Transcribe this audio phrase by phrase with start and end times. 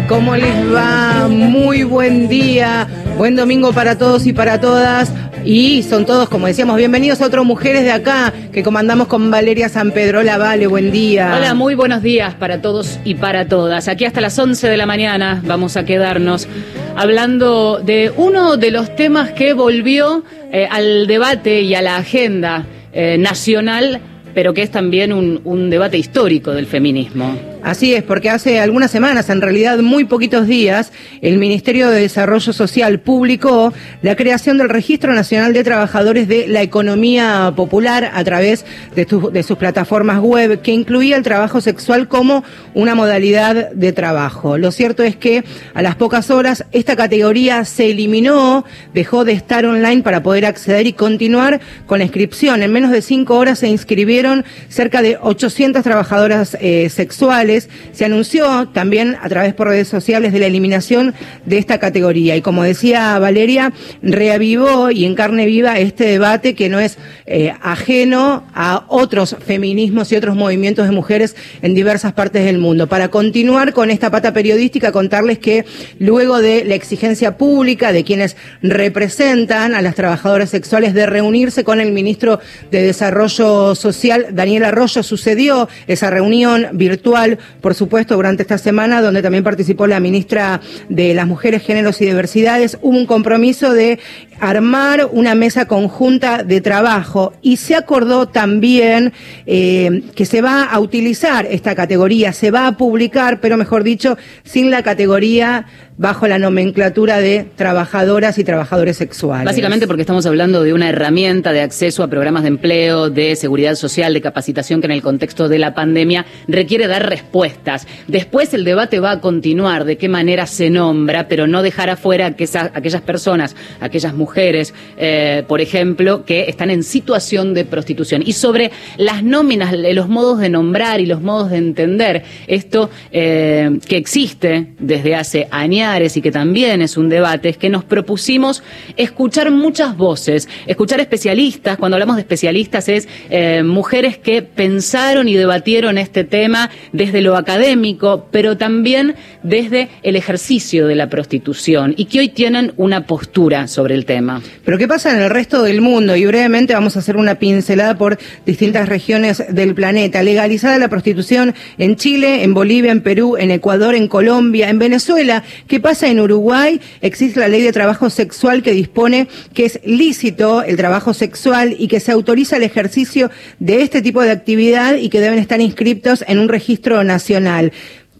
[0.00, 1.28] ¿cómo les va?
[1.28, 2.86] Muy buen día,
[3.18, 5.12] buen domingo para todos y para todas.
[5.44, 9.68] Y son todos, como decíamos, bienvenidos a otros Mujeres de Acá, que comandamos con Valeria
[9.68, 10.20] San Pedro.
[10.20, 11.34] Hola, Vale, buen día.
[11.36, 13.88] Hola, muy buenos días para todos y para todas.
[13.88, 16.48] Aquí hasta las 11 de la mañana vamos a quedarnos
[16.96, 22.66] hablando de uno de los temas que volvió eh, al debate y a la agenda
[22.92, 24.00] eh, nacional
[24.34, 27.51] pero que es también un, debate histórico del feminismo.
[27.62, 32.52] Así es, porque hace algunas semanas, en realidad muy poquitos días, el Ministerio de Desarrollo
[32.52, 38.64] Social publicó la creación del Registro Nacional de Trabajadores de la Economía Popular a través
[38.96, 39.06] de,
[39.44, 42.42] sus plataformas web, que incluía el trabajo sexual como
[42.74, 44.58] una modalidad de trabajo.
[44.58, 49.64] Lo cierto es que a las pocas horas esta categoría se eliminó, dejó de estar
[49.66, 52.64] online para poder acceder y continuar con la inscripción.
[52.64, 57.51] En menos de cinco horas se inscribieron cerca de 800 trabajadoras eh, sexuales
[57.92, 61.14] se anunció también a través por redes sociales de la eliminación
[61.46, 62.36] de esta categoría.
[62.36, 63.72] Y como decía Valeria,
[64.02, 70.10] reavivó y en carne viva este debate que no es eh, ajeno a otros feminismos
[70.12, 72.88] y otros movimientos de mujeres en diversas partes del mundo.
[72.88, 75.64] Para continuar con esta pata periodística, contarles que
[75.98, 81.80] luego de la exigencia pública de quienes representan a las trabajadoras sexuales de reunirse con
[81.80, 88.58] el ministro de Desarrollo Social, Daniel Arroyo, sucedió esa reunión virtual por supuesto, durante esta
[88.58, 93.72] semana, donde también participó la ministra de las Mujeres, Géneros y Diversidades, hubo un compromiso
[93.72, 93.98] de
[94.42, 99.12] armar una mesa conjunta de trabajo y se acordó también
[99.46, 104.18] eh, que se va a utilizar esta categoría, se va a publicar, pero mejor dicho,
[104.42, 109.44] sin la categoría bajo la nomenclatura de trabajadoras y trabajadores sexuales.
[109.44, 113.76] Básicamente porque estamos hablando de una herramienta de acceso a programas de empleo, de seguridad
[113.76, 117.86] social, de capacitación que en el contexto de la pandemia requiere dar respuestas.
[118.08, 122.26] Después el debate va a continuar de qué manera se nombra, pero no dejar afuera
[122.26, 128.22] a aquellas personas, aquellas mujeres, eh, por ejemplo, que están en situación de prostitución.
[128.24, 133.78] Y sobre las nóminas, los modos de nombrar y los modos de entender esto eh,
[133.88, 135.72] que existe desde hace años
[136.16, 138.62] y que también es un debate, es que nos propusimos
[138.96, 145.34] escuchar muchas voces, escuchar especialistas, cuando hablamos de especialistas es eh, mujeres que pensaron y
[145.34, 152.04] debatieron este tema desde lo académico, pero también desde el ejercicio de la prostitución y
[152.04, 154.21] que hoy tienen una postura sobre el tema.
[154.64, 156.16] Pero ¿qué pasa en el resto del mundo?
[156.16, 160.22] Y brevemente vamos a hacer una pincelada por distintas regiones del planeta.
[160.22, 165.42] Legalizada la prostitución en Chile, en Bolivia, en Perú, en Ecuador, en Colombia, en Venezuela,
[165.66, 166.80] ¿Qué pasa en Uruguay?
[167.00, 171.88] Existe la ley de trabajo sexual que dispone que es lícito el trabajo sexual y
[171.88, 176.24] que se autoriza el ejercicio de este tipo de actividad y que deben estar inscriptos
[176.26, 177.72] en un registro nacional.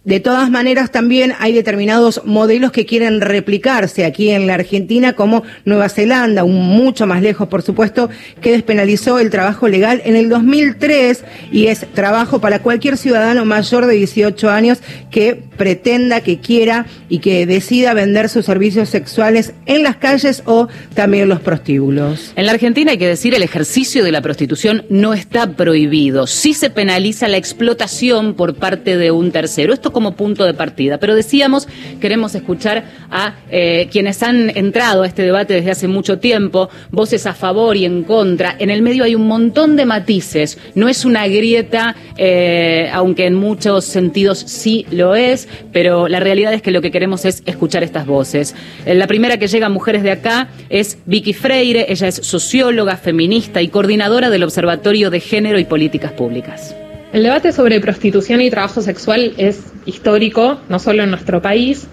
[0.05, 5.45] De todas maneras, también hay determinados modelos que quieren replicarse aquí en la Argentina, como
[5.65, 8.11] Nueva Zelanda, mucho más lejos, por supuesto,
[8.41, 13.87] que despenalizó el trabajo legal en el 2003 y es trabajo para cualquier ciudadano mayor
[13.87, 14.81] de 18 años
[15.13, 20.67] que pretenda, que quiera y que decida vender sus servicios sexuales en las calles o
[20.95, 22.33] también en los prostíbulos.
[22.35, 26.27] En la Argentina hay que decir, el ejercicio de la prostitución no está prohibido.
[26.27, 29.73] Sí se penaliza la explotación por parte de un tercero.
[29.73, 30.99] Esto como punto de partida.
[30.99, 31.69] Pero decíamos,
[32.01, 37.27] queremos escuchar a eh, quienes han entrado a este debate desde hace mucho tiempo, voces
[37.27, 38.57] a favor y en contra.
[38.59, 40.59] En el medio hay un montón de matices.
[40.75, 46.53] No es una grieta, eh, aunque en muchos sentidos sí lo es, pero la realidad
[46.53, 48.55] es que lo que queremos es escuchar estas voces.
[48.87, 51.87] Eh, la primera que llega a Mujeres de Acá es Vicky Freire.
[51.89, 56.75] Ella es socióloga, feminista y coordinadora del Observatorio de Género y Políticas Públicas.
[57.13, 61.87] El debate sobre prostitución y trabajo sexual es histórico, no solo en nuestro país,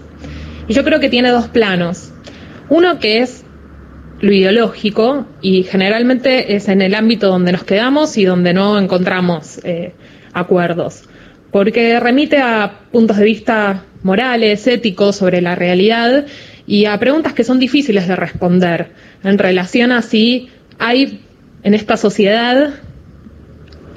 [0.66, 2.10] y yo creo que tiene dos planos.
[2.70, 3.44] Uno que es
[4.20, 9.60] lo ideológico y generalmente es en el ámbito donde nos quedamos y donde no encontramos
[9.62, 9.92] eh,
[10.32, 11.02] acuerdos,
[11.50, 16.24] porque remite a puntos de vista morales, éticos sobre la realidad
[16.66, 21.20] y a preguntas que son difíciles de responder en relación a si hay
[21.62, 22.70] en esta sociedad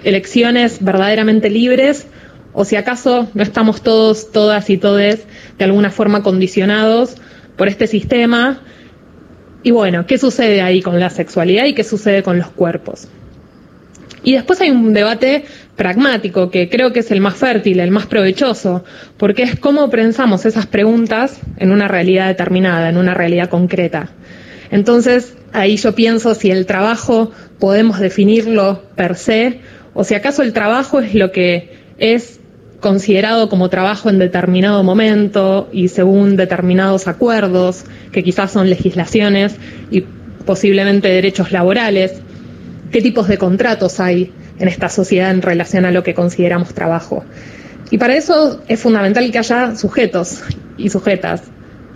[0.03, 2.07] elecciones verdaderamente libres
[2.53, 5.25] o si acaso no estamos todos, todas y todes
[5.57, 7.15] de alguna forma condicionados
[7.57, 8.61] por este sistema.
[9.63, 13.07] Y bueno, ¿qué sucede ahí con la sexualidad y qué sucede con los cuerpos?
[14.23, 15.45] Y después hay un debate
[15.75, 18.85] pragmático que creo que es el más fértil, el más provechoso,
[19.17, 24.09] porque es cómo pensamos esas preguntas en una realidad determinada, en una realidad concreta.
[24.71, 29.59] Entonces, ahí yo pienso si el trabajo podemos definirlo per se
[29.93, 32.39] o si acaso el trabajo es lo que es
[32.79, 39.55] considerado como trabajo en determinado momento y según determinados acuerdos, que quizás son legislaciones
[39.89, 40.03] y
[40.45, 42.21] posiblemente derechos laborales,
[42.91, 47.23] qué tipos de contratos hay en esta sociedad en relación a lo que consideramos trabajo.
[47.89, 50.41] Y para eso es fundamental que haya sujetos
[50.77, 51.43] y sujetas.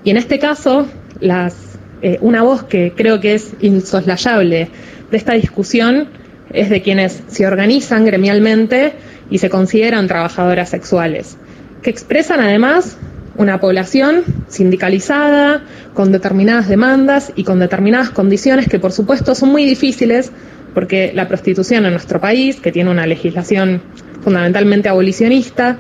[0.04, 0.88] Y en este caso,
[1.20, 1.56] las,
[2.02, 4.70] eh, una voz que creo que es insoslayable
[5.12, 6.08] de esta discusión
[6.54, 8.94] es de quienes se organizan gremialmente
[9.30, 11.38] y se consideran trabajadoras sexuales,
[11.82, 12.98] que expresan además
[13.38, 15.64] una población sindicalizada,
[15.94, 20.32] con determinadas demandas y con determinadas condiciones que por supuesto son muy difíciles
[20.74, 23.82] porque la prostitución en nuestro país, que tiene una legislación
[24.22, 25.78] fundamentalmente abolicionista,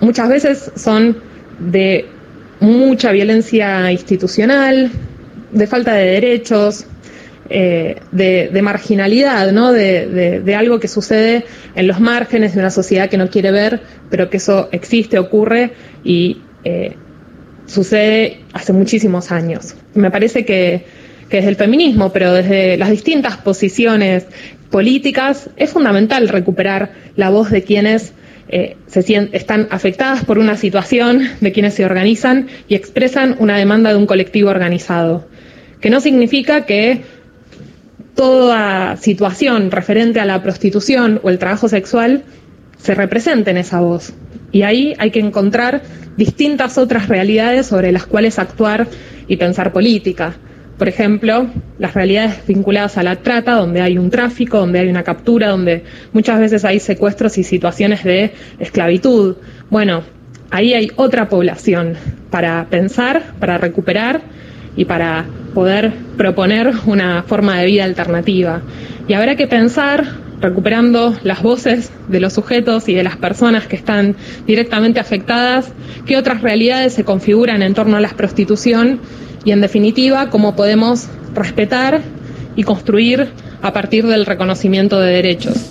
[0.00, 1.18] muchas veces son
[1.58, 2.06] de
[2.60, 4.90] mucha violencia institucional,
[5.52, 6.86] de falta de derechos,
[7.52, 9.72] eh, de, marginalidad, ¿no?
[9.72, 11.44] De, algo que sucede
[11.74, 15.72] en los márgenes de una sociedad que no quiere ver, pero que eso existe, ocurre
[16.04, 16.94] y eh,
[17.66, 19.74] sucede hace muchísimos años.
[19.94, 20.84] Me parece que,
[21.28, 24.26] que desde el feminismo, pero desde las distintas posiciones
[24.70, 28.14] políticas, es fundamental recuperar la voz de quienes
[28.48, 33.90] eh, se están afectadas por una situación, de quienes se organizan y expresan una demanda
[33.90, 35.28] de un colectivo organizado.
[35.80, 37.02] Que no significa que
[38.20, 42.22] toda situación referente a la prostitución o el trabajo sexual
[42.76, 44.12] se represente en esa voz.
[44.52, 45.80] Y ahí hay que encontrar
[46.18, 48.88] distintas otras realidades sobre las cuales actuar
[49.26, 50.34] y pensar política.
[50.76, 51.46] Por ejemplo,
[51.78, 55.84] las realidades vinculadas a la trata, donde hay un tráfico, donde hay una captura, donde
[56.12, 59.36] muchas veces hay secuestros y situaciones de esclavitud.
[59.70, 60.02] Bueno,
[60.50, 61.94] ahí hay otra población
[62.30, 64.20] para pensar, para recuperar
[64.76, 68.62] y para poder proponer una forma de vida alternativa.
[69.08, 70.04] Y habrá que pensar,
[70.40, 75.72] recuperando las voces de los sujetos y de las personas que están directamente afectadas,
[76.06, 79.00] qué otras realidades se configuran en torno a la prostitución
[79.44, 82.00] y, en definitiva, cómo podemos respetar
[82.56, 83.28] y construir
[83.62, 85.70] a partir del reconocimiento de derechos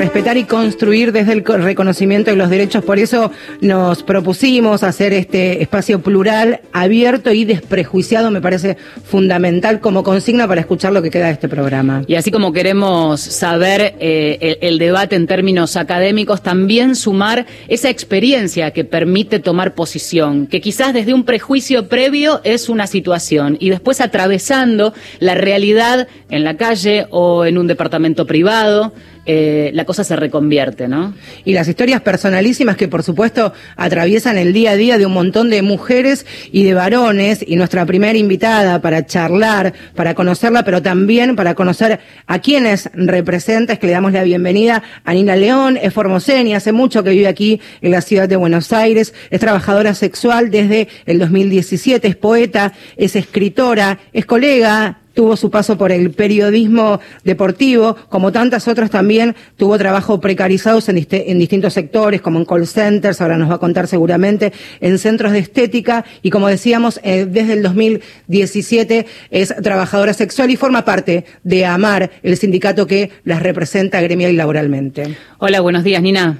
[0.00, 2.82] respetar y construir desde el reconocimiento de los derechos.
[2.82, 3.30] Por eso
[3.60, 8.30] nos propusimos hacer este espacio plural, abierto y desprejuiciado.
[8.30, 12.02] Me parece fundamental como consigna para escuchar lo que queda de este programa.
[12.06, 18.70] Y así como queremos saber eh, el, debate en términos académicos, también sumar esa experiencia
[18.70, 24.00] que permite tomar posición, que quizás desde un prejuicio previo es una situación y después
[24.00, 28.94] atravesando la realidad en la calle o en un departamento privado
[29.26, 31.14] eh, la cosa se reconvierte, ¿no?
[31.44, 35.50] Y las historias personalísimas que por supuesto atraviesan el día a día de un montón
[35.50, 41.36] de mujeres y de varones y nuestra primera invitada para charlar, para conocerla, pero también
[41.36, 45.92] para conocer a quienes representa, es que le damos la bienvenida a Nina León, es
[45.92, 50.50] formoseña, hace mucho que vive aquí en la ciudad de Buenos Aires, es trabajadora sexual
[50.50, 56.98] desde el 2017, es poeta, es escritora, es colega tuvo su paso por el periodismo
[57.24, 60.94] deportivo, como tantas otras también tuvo trabajo precarizados en,
[61.38, 64.50] distintos sectores, como en call centers, ahora nos va a contar seguramente,
[64.80, 70.56] en centros de estética y como decíamos, eh, desde el 2017 es trabajadora sexual y
[70.56, 75.18] forma parte de AMAR, el sindicato que las representa gremial y laboralmente.
[75.36, 76.38] Hola, buenos días, Nina.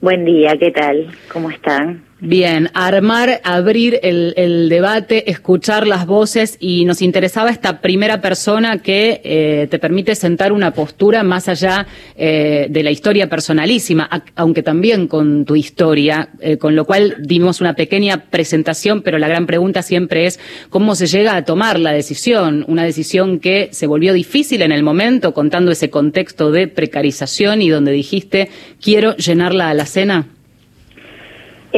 [0.00, 1.08] Buen día, ¿qué tal?
[1.32, 2.04] ¿Cómo están?
[2.28, 9.20] Bien, armar, abrir el, debate, escuchar las voces y nos interesaba esta primera persona que
[9.22, 15.06] eh, te permite sentar una postura más allá eh, de la historia personalísima, aunque también
[15.06, 19.82] con tu historia, eh, con lo cual dimos una pequeña presentación, pero la gran pregunta
[19.82, 24.62] siempre es cómo se llega a tomar la decisión, una decisión que se volvió difícil
[24.62, 28.48] en el momento, contando ese contexto de precarización y donde dijiste
[28.80, 30.26] quiero llenar la alacena.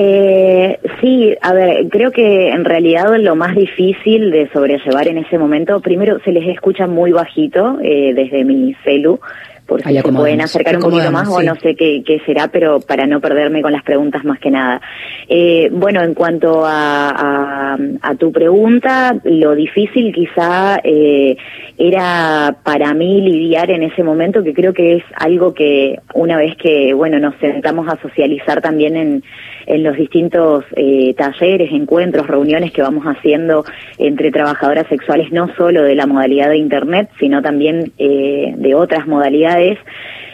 [0.01, 5.39] Eh, sí, a ver, creo que en realidad lo más difícil de sobrellevar en ese
[5.39, 9.19] momento, primero se les escucha muy bajito eh, desde mi celu,
[9.67, 12.79] por si se pueden acercar un poquito más o no sé qué, qué, será, pero
[12.79, 14.81] para no perderme con las preguntas más que nada.
[15.29, 21.37] Eh, bueno, en cuanto a, a, tu pregunta, lo difícil quizá eh,
[21.77, 26.57] era para mí lidiar en ese momento, que creo que es algo que una vez
[26.57, 29.25] que, bueno, nos sentamos a socializar también en,
[29.69, 33.65] en los distintos eh, talleres, encuentros, reuniones que vamos haciendo
[33.99, 39.07] entre trabajadoras sexuales, no solo de la modalidad de Internet, sino también eh, de otras
[39.07, 39.79] modalidades,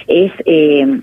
[0.06, 1.00] es eh,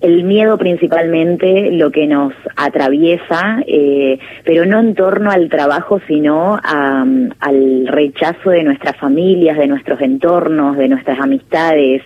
[0.00, 6.58] el miedo principalmente lo que nos atraviesa, eh, pero no en torno al trabajo, sino
[6.62, 12.02] al rechazo de nuestras familias, de nuestros entornos, de nuestras amistades.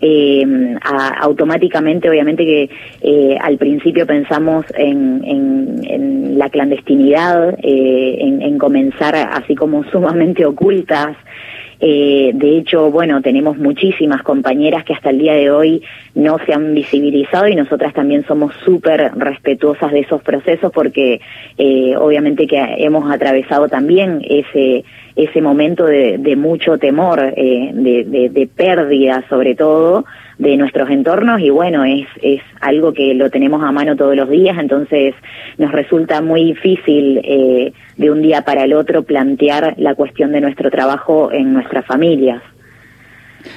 [0.00, 0.44] Eh,
[1.20, 9.14] automáticamente, obviamente que eh, al principio pensamos en, en, la clandestinidad, eh, en, en comenzar
[9.16, 11.16] así como sumamente ocultas,
[11.80, 15.82] eh, de hecho, bueno, tenemos muchísimas compañeras que hasta el día de hoy
[16.14, 21.20] no se han visibilizado y nosotras también somos súper respetuosas de esos procesos porque
[21.58, 24.84] eh, obviamente que hemos atravesado también ese
[25.16, 30.04] ese momento de, mucho temor, eh, de, de pérdida sobre todo,
[30.38, 34.28] de nuestros entornos y bueno, es, es algo que lo tenemos a mano todos los
[34.28, 35.14] días, entonces
[35.56, 40.42] nos resulta muy difícil eh, de un día para el otro plantear la cuestión de
[40.42, 42.42] nuestro trabajo en nuestras familias.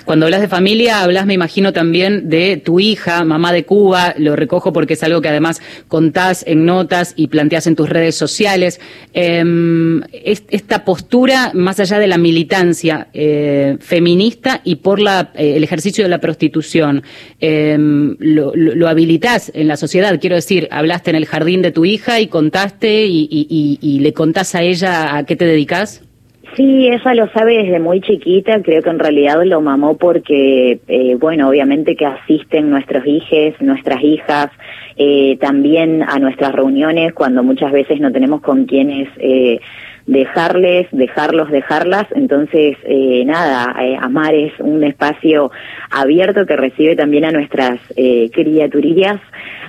[0.05, 4.35] Cuando hablas de familia, hablas, me imagino, también de tu hija, mamá de Cuba, lo
[4.35, 8.79] recojo porque es algo que además contás en notas y planteas en tus redes sociales.
[9.13, 15.63] Em, esta postura, más allá de la militancia eh, feminista y por la, eh, el
[15.63, 17.03] ejercicio de la prostitución,
[17.39, 20.19] em, lo, lo, habilitas en la sociedad.
[20.19, 24.55] Quiero decir, hablaste en el jardín de tu hija y contaste y, y le contás
[24.55, 26.01] a ella a qué te dedicas.
[26.55, 31.15] Sí, ella lo sabe desde muy chiquita, creo que en realidad lo mamó porque, eh,
[31.15, 34.49] bueno, obviamente que asisten nuestros hijos, nuestras hijas,
[34.97, 39.59] eh, también a nuestras reuniones cuando muchas veces no tenemos con quienes eh,
[40.09, 42.05] dejarles, dejarlos, dejarlas.
[42.15, 45.51] Entonces, eh, nada, eh, Amar es un espacio
[45.91, 49.19] abierto que recibe también a nuestras eh, criaturillas.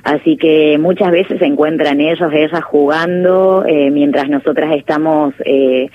[0.03, 5.91] Así que muchas veces se encuentran ellos, ellas jugando, eh, mientras nosotras estamos eh,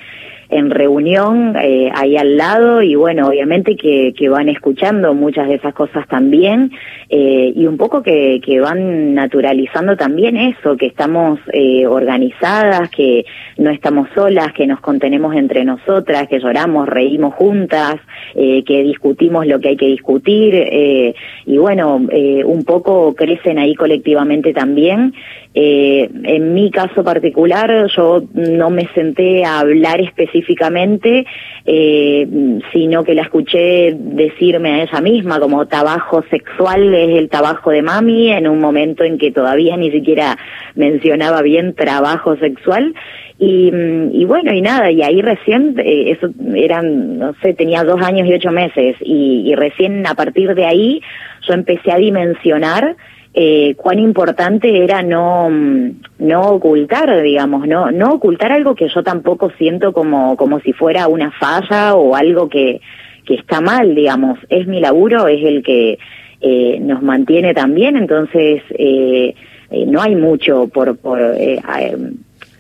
[0.56, 5.56] en reunión eh, ahí al lado y bueno, obviamente que, que, van escuchando muchas de
[5.56, 6.72] esas cosas también
[7.10, 13.26] eh, y un poco que, que, van naturalizando también eso, que estamos eh, organizadas, que
[13.58, 17.96] no estamos solas, que nos contenemos entre nosotras, que lloramos, reímos juntas,
[18.34, 23.76] eh, que discutimos lo que hay que discutir eh, y bueno, un poco crecen ahí
[23.76, 25.14] colectivamente también
[25.58, 31.26] eh, en mi caso particular, yo no me senté a hablar específicamente,
[31.66, 32.28] eh,
[32.74, 37.82] sino que la escuché decirme a ella misma como trabajo sexual es el trabajo de
[37.82, 40.38] mami, en un momento en que todavía ni siquiera
[40.76, 42.94] mencionaba bien trabajo sexual.
[43.40, 43.72] Y,
[44.12, 48.28] y bueno, y nada, y ahí recién, eh, eso eran, no sé, tenía dos años
[48.28, 51.02] y ocho meses, y, y recién a partir de ahí
[51.48, 52.98] yo empecé a dimensionar
[53.38, 59.52] eh, cuán importante era no, no ocultar, digamos, no, no ocultar algo que yo tampoco
[59.58, 62.80] siento como, como si fuera una falla o algo que,
[63.26, 64.40] que está mal, digamos.
[64.48, 66.00] Es mi laburo, es el que
[66.40, 69.36] eh, nos mantiene también, entonces eh,
[69.70, 71.60] eh no hay mucho por, por, eh,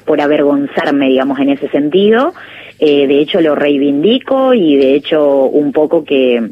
[0.05, 2.33] por avergonzarme, digamos, en ese sentido.
[2.79, 6.49] Eh, de hecho, lo reivindico y de hecho un poco que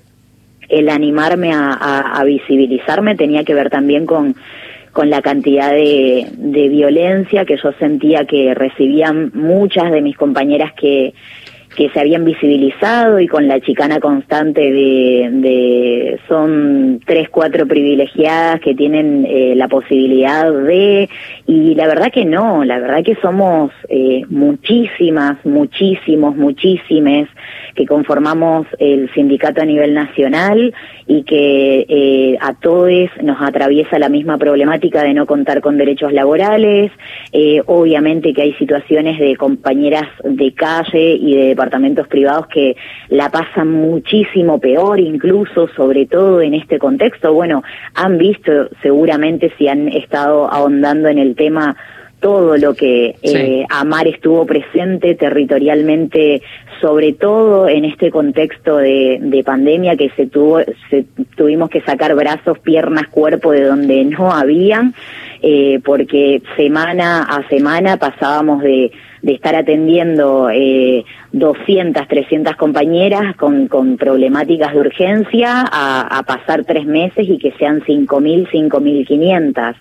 [0.70, 4.36] el animarme a, visibilizarme tenía que ver también con,
[4.91, 10.74] con la cantidad de, de violencia que yo sentía que recibían muchas de mis compañeras
[10.74, 11.13] que,
[11.75, 18.60] que se habían visibilizado y con la chicana constante de, de son tres, cuatro privilegiadas
[18.62, 21.10] que tienen eh, la posibilidad de,
[21.48, 27.27] y la verdad que no, la verdad que somos eh, muchísimas, muchísimos, muchísimes
[27.75, 30.74] que conformamos el sindicato a nivel nacional
[31.08, 32.84] y que eh, a todos
[33.22, 36.92] nos atraviesa la misma problemática de no contar con derechos laborales,
[37.32, 42.75] eh, obviamente que hay situaciones de compañeras de calle y de departamentos privados que
[43.10, 47.34] la pasan muchísimo peor, incluso, sobre todo en este contexto.
[47.34, 47.63] Bueno,
[47.96, 51.75] han visto seguramente si han estado ahondando en el tema
[52.20, 56.41] todo lo que eh, Amar estuvo presente territorialmente,
[56.79, 61.05] sobre todo en este contexto de, de pandemia que se tuvo, se,
[61.36, 64.93] tuvimos que sacar brazos, piernas, cuerpo de donde no habían,
[65.41, 68.91] eh, porque semana a semana pasábamos de,
[69.24, 76.65] de estar atendiendo eh, 200, 300 compañeras con, con problemáticas de urgencia a, a pasar
[76.65, 79.75] tres meses y que sean 5.000, 5.500.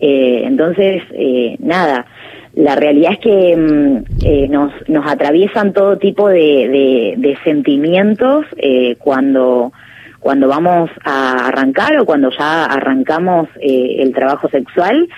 [0.00, 2.06] Eh, entonces, eh, nada,
[2.54, 8.96] la realidad es que mm, eh, nos, nos atraviesan todo tipo de, de, sentimientos eh,
[8.98, 9.72] cuando,
[10.20, 15.08] cuando vamos a arrancar o cuando ya arrancamos eh, el trabajo sexual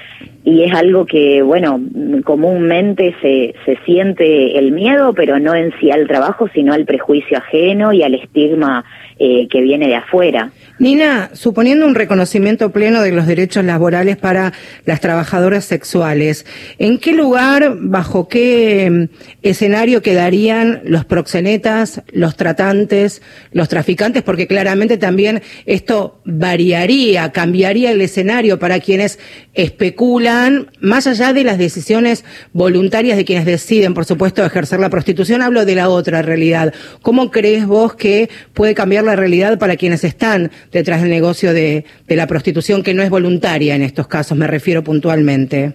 [0.45, 1.81] y es algo que, bueno,
[2.25, 7.39] comúnmente se, se siente el miedo, pero no en sí al trabajo, sino al prejuicio
[7.39, 8.85] ajeno y al estigma
[9.19, 10.51] que viene de afuera.
[10.81, 14.55] Nina, suponiendo un reconocimiento pleno de los derechos laborales para
[14.87, 16.47] las trabajadoras sexuales,
[16.79, 19.05] ¿en qué lugar, bajo qué mm,
[19.43, 23.21] escenario quedarían los proxenetas, los tratantes,
[23.53, 24.23] los traficantes?
[24.23, 29.19] Porque claramente también esto variaría, cambiaría el escenario para quienes
[29.53, 35.43] especulan, más allá de las decisiones voluntarias de quienes deciden, por supuesto, ejercer la prostitución,
[35.43, 36.73] hablo de la otra realidad.
[37.03, 41.85] ¿Cómo crees vos que puede cambiar la realidad para quienes están detrás del negocio de,
[42.09, 45.75] la prostitución, que no es voluntaria en estos casos, me refiero puntualmente?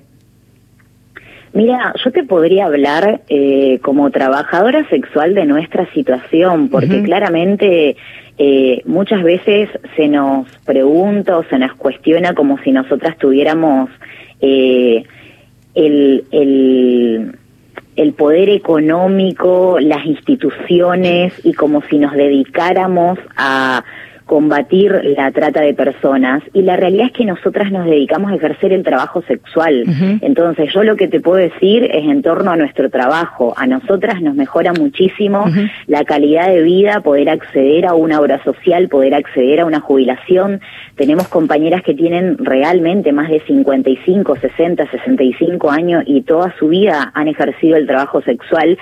[1.53, 7.95] Mira, yo te podría hablar eh, como trabajadora sexual de nuestra situación, porque claramente
[8.37, 13.89] eh, muchas veces se nos pregunta o se nos cuestiona como si nosotras tuviéramos
[14.41, 15.03] eh,
[15.75, 17.35] el, el,
[17.95, 23.83] el poder económico, las instituciones y como si nos dedicáramos a
[24.25, 28.73] combatir la trata de personas y la realidad es que nosotras nos dedicamos a ejercer
[28.73, 29.83] el trabajo sexual.
[30.21, 33.53] Entonces yo lo que te puedo decir es en torno a nuestro trabajo.
[33.55, 35.45] A nosotras nos mejora muchísimo
[35.85, 40.59] la calidad de vida, poder acceder a una obra social, poder acceder a una jubilación.
[40.95, 47.11] Tenemos compañeras que tienen realmente más de 55, 60, 65 años y toda su vida
[47.13, 48.77] han ejercido el trabajo sexual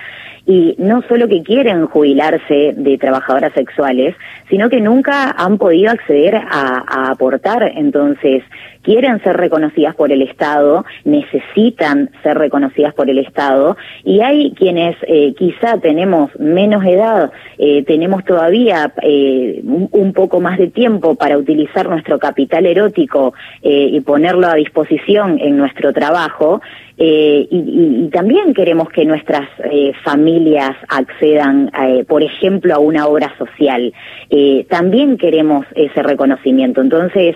[0.46, 4.16] y no solo que quieren jubilarse de trabajadoras sexuales,
[4.50, 7.72] sino que nunca han podido acceder a, aportar.
[7.76, 8.44] Entonces,
[8.82, 14.98] quieren ser reconocidas por el Estado, necesitan ser reconocidas por el Estado, y hay quienes
[15.08, 21.38] eh, quizá tenemos menos edad, eh, tenemos todavía eh, un, poco más de tiempo para
[21.38, 23.34] utilizar nuestro capital erótico
[23.64, 26.62] y ponerlo a disposición en nuestro trabajo,
[26.98, 29.48] y, y, también queremos que nuestras
[30.04, 31.72] familias accedan,
[32.08, 33.94] por ejemplo, a una obra social.
[34.70, 36.82] también queremos ese reconocimiento.
[36.82, 37.36] Entonces,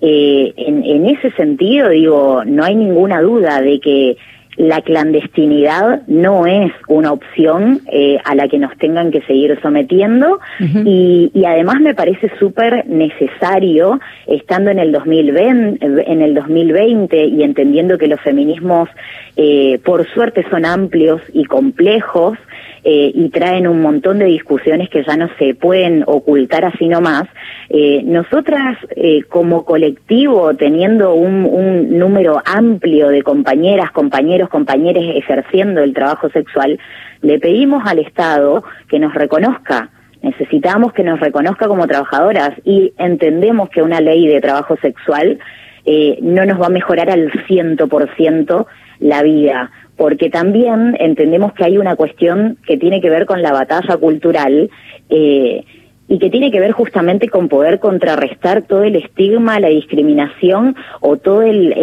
[0.00, 4.16] eh, en, en ese sentido, digo, no hay ninguna duda de que
[4.58, 10.40] la clandestinidad no es una opción eh, a la que nos tengan que seguir sometiendo.
[10.84, 17.42] Y, y, además me parece súper necesario estando en el 2020 en el 2020 y
[17.42, 18.88] entendiendo que los feminismos
[19.36, 22.38] eh, por suerte son amplios y complejos
[22.84, 27.24] eh, y traen un montón de discusiones que ya no se pueden ocultar así nomás.
[27.68, 35.82] Eh, nosotras, eh, como colectivo, teniendo un, un, número amplio de compañeras, compañeros, compañeras ejerciendo
[35.82, 36.78] el trabajo sexual,
[37.22, 39.90] le pedimos al Estado que nos reconozca.
[40.22, 45.38] Necesitamos que nos reconozca como trabajadoras y entendemos que una ley de trabajo sexual
[45.84, 48.66] eh, no nos va a mejorar al ciento por ciento
[48.98, 53.52] la vida, porque también entendemos que hay una cuestión que tiene que ver con la
[53.52, 54.70] batalla cultural
[55.10, 55.64] eh,
[56.06, 61.16] y que tiene que ver justamente con poder contrarrestar todo el estigma, la discriminación o
[61.16, 61.74] todo el,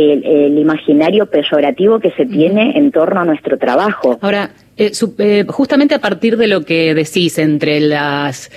[0.58, 4.18] imaginario peyorativo que se tiene en torno a nuestro trabajo.
[4.22, 8.50] Ahora, eh, eh, justamente a partir de lo que decís, entre las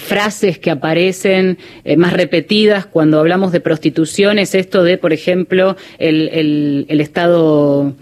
[0.00, 1.58] frases que aparecen
[1.98, 7.92] más repetidas cuando hablamos de prostitución, es esto de, por ejemplo, el, el Estado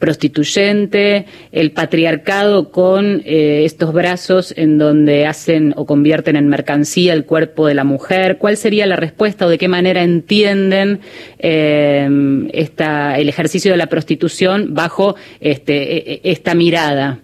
[0.00, 7.26] prostituyente, el patriarcado con eh, estos brazos en donde hacen o convierten en mercancía el
[7.26, 8.38] cuerpo de la mujer.
[8.38, 11.00] ¿Cuál sería la respuesta o de qué manera entienden
[11.38, 12.08] eh,
[12.52, 17.20] esta, el ejercicio de la prostitución bajo este, e, e, esta mirada?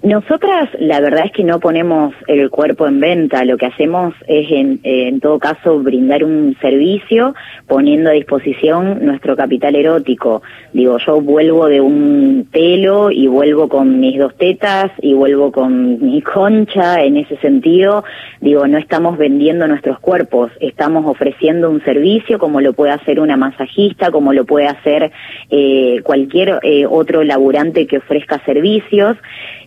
[0.00, 4.48] Nosotras, la verdad es que no ponemos el cuerpo en venta, lo que hacemos es,
[4.52, 7.34] en, en, todo caso, brindar un servicio
[7.66, 10.42] poniendo a disposición nuestro capital erótico.
[10.72, 16.00] Digo, yo vuelvo de un pelo y vuelvo con mis dos tetas y vuelvo con
[16.00, 18.04] mi concha, en ese sentido,
[18.40, 23.36] digo, no estamos vendiendo nuestros cuerpos, estamos ofreciendo un servicio como lo puede hacer una
[23.36, 25.10] masajista, como lo puede hacer
[25.50, 29.16] eh, cualquier eh, otro laburante que ofrezca servicios.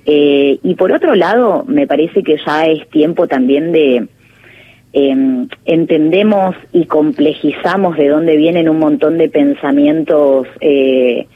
[0.04, 0.21] Eh,
[0.62, 4.08] y por otro lado, me parece que ya es tiempo también de
[4.94, 11.28] eh, entendemos y complejizamos de dónde vienen un montón de pensamientos eh,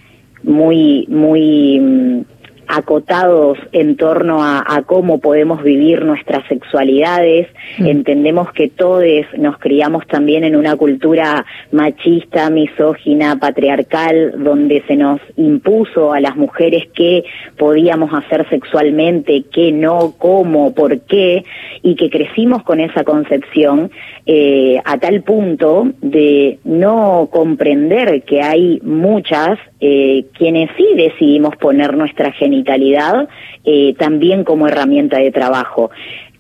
[0.43, 2.21] muy, muy mm,
[2.67, 7.47] acotados en torno a, cómo podemos vivir nuestras sexualidades.
[7.78, 7.88] Mm.
[7.88, 9.04] Entendemos que todos
[9.38, 16.36] nos criamos también en una cultura machista, misógina, patriarcal, donde se nos impuso a las
[16.36, 17.23] mujeres qué
[17.58, 21.43] podíamos hacer sexualmente, qué no, cómo, por qué,
[21.82, 23.91] y que crecimos con esa concepción
[24.25, 31.95] eh, a tal punto de no comprender que hay muchas eh, quienes sí decidimos poner
[31.95, 35.91] nuestra genitalidad eh, también como herramienta de trabajo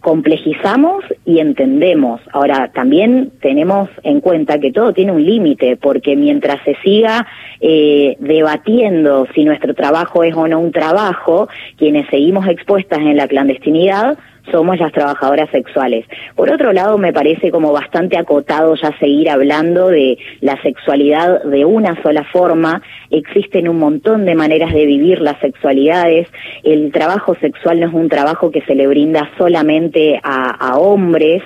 [0.05, 2.21] complejizamos y entendemos.
[2.31, 7.25] Ahora, también tenemos en cuenta que todo tiene un límite, porque mientras se siga
[7.59, 13.27] eh, debatiendo si nuestro trabajo es o no un trabajo, quienes seguimos expuestas en la
[13.27, 14.19] clandestinidad,
[14.51, 16.05] somos las trabajadoras sexuales.
[16.35, 21.65] Por otro lado, me parece como bastante acotado ya seguir hablando de la sexualidad de
[21.65, 22.81] una sola forma.
[23.09, 26.27] Existen un montón de maneras de vivir las sexualidades.
[26.63, 31.41] El trabajo sexual no es un trabajo que se le brinda solamente a, hombres.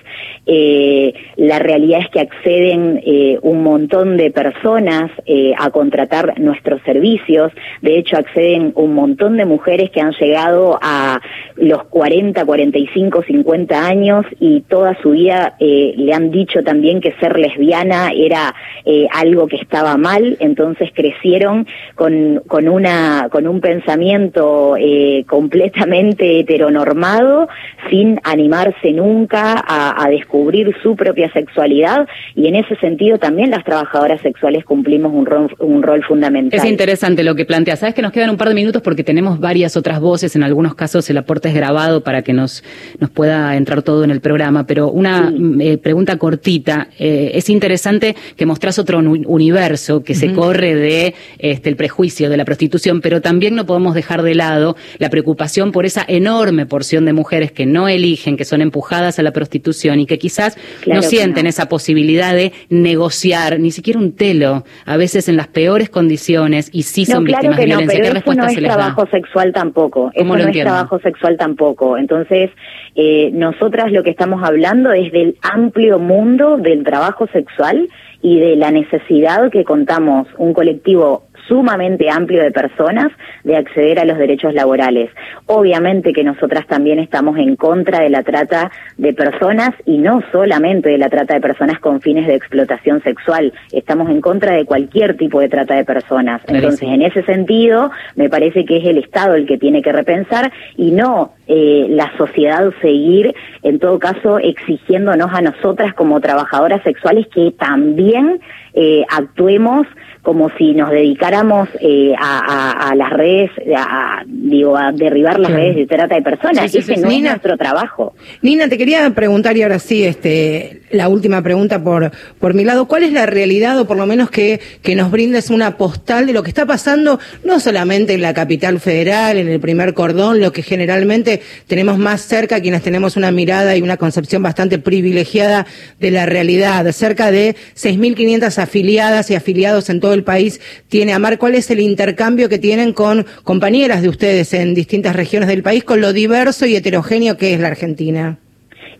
[0.45, 6.81] Eh, la realidad es que acceden eh, un montón de personas eh, a contratar nuestros
[6.83, 7.51] servicios.
[7.81, 11.21] De hecho, acceden un montón de mujeres que han llegado a
[11.55, 17.01] los 40, 45 45, 50 años y toda su vida eh, le han dicho también
[17.01, 18.53] que ser lesbiana era
[18.85, 26.39] eh, algo que estaba mal, entonces crecieron con, con, una, con un pensamiento eh, completamente
[26.39, 27.47] heteronormado,
[27.89, 33.63] sin animarse nunca a, a, descubrir su propia sexualidad y en ese sentido también las
[33.63, 36.59] trabajadoras sexuales cumplimos un rol, un rol fundamental.
[36.59, 37.75] Es interesante lo que plantea.
[37.75, 40.75] Sabes que nos quedan un par de minutos porque tenemos varias otras voces, en algunos
[40.75, 42.63] casos el aporte es grabado para que nos
[42.99, 46.87] nos pueda entrar todo en el programa, pero una eh, pregunta cortita.
[46.97, 52.37] Eh, es interesante que mostrás otro universo que se corre de este, el prejuicio de
[52.37, 57.05] la prostitución, pero también no podemos dejar de lado la preocupación por esa enorme porción
[57.05, 61.01] de mujeres que no eligen, que son empujadas a la prostitución y que quizás no
[61.01, 66.69] sienten esa posibilidad de negociar ni siquiera un telo, a veces en las peores condiciones
[66.71, 68.01] y sí son víctimas de violencia.
[68.01, 70.11] ¿Qué respuesta no es trabajo sexual tampoco.
[70.13, 71.97] Eso no es trabajo sexual tampoco.
[71.97, 72.51] Entonces,
[72.95, 77.87] eh, nosotras lo que estamos hablando es del amplio mundo del trabajo sexual
[78.21, 83.11] y de la necesidad que contamos un colectivo sumamente amplio de personas
[83.43, 85.09] de acceder a los derechos laborales.
[85.47, 90.89] Obviamente que nosotras también estamos en contra de la trata de personas y no solamente
[90.89, 95.17] de la trata de personas con fines de explotación sexual, estamos en contra de cualquier
[95.17, 96.41] tipo de trata de personas.
[96.47, 100.51] Entonces, en ese sentido, me parece que es el Estado el que tiene que repensar
[100.77, 103.33] y no eh, la sociedad seguir,
[103.63, 108.39] en todo caso, exigiéndonos a nosotras como trabajadoras sexuales que también
[108.73, 109.87] eh, actuemos
[110.21, 115.87] como si nos dedicáramos eh, a, las redes, a, digo, a derribar las redes de
[115.87, 116.73] trata de personas.
[116.73, 118.13] Ese no es nuestro trabajo.
[118.41, 122.87] Nina, te quería preguntar, y ahora sí, este, la última pregunta por, por mi lado,
[122.87, 126.33] ¿cuál es la realidad, o por lo menos que, que nos brindes una postal de
[126.33, 130.51] lo que está pasando, no solamente en la capital federal, en el primer cordón, lo
[130.51, 135.65] que generalmente tenemos más cerca, quienes tenemos una mirada y una concepción bastante privilegiada
[135.99, 141.37] de la realidad, cerca de 6.500 afiliadas y afiliados en todo el país tiene Amar.
[141.37, 145.83] ¿Cuál es el intercambio que tienen con compañeras de ustedes en distintas regiones del país,
[145.83, 148.39] con lo diverso y heterogéneo que es la Argentina?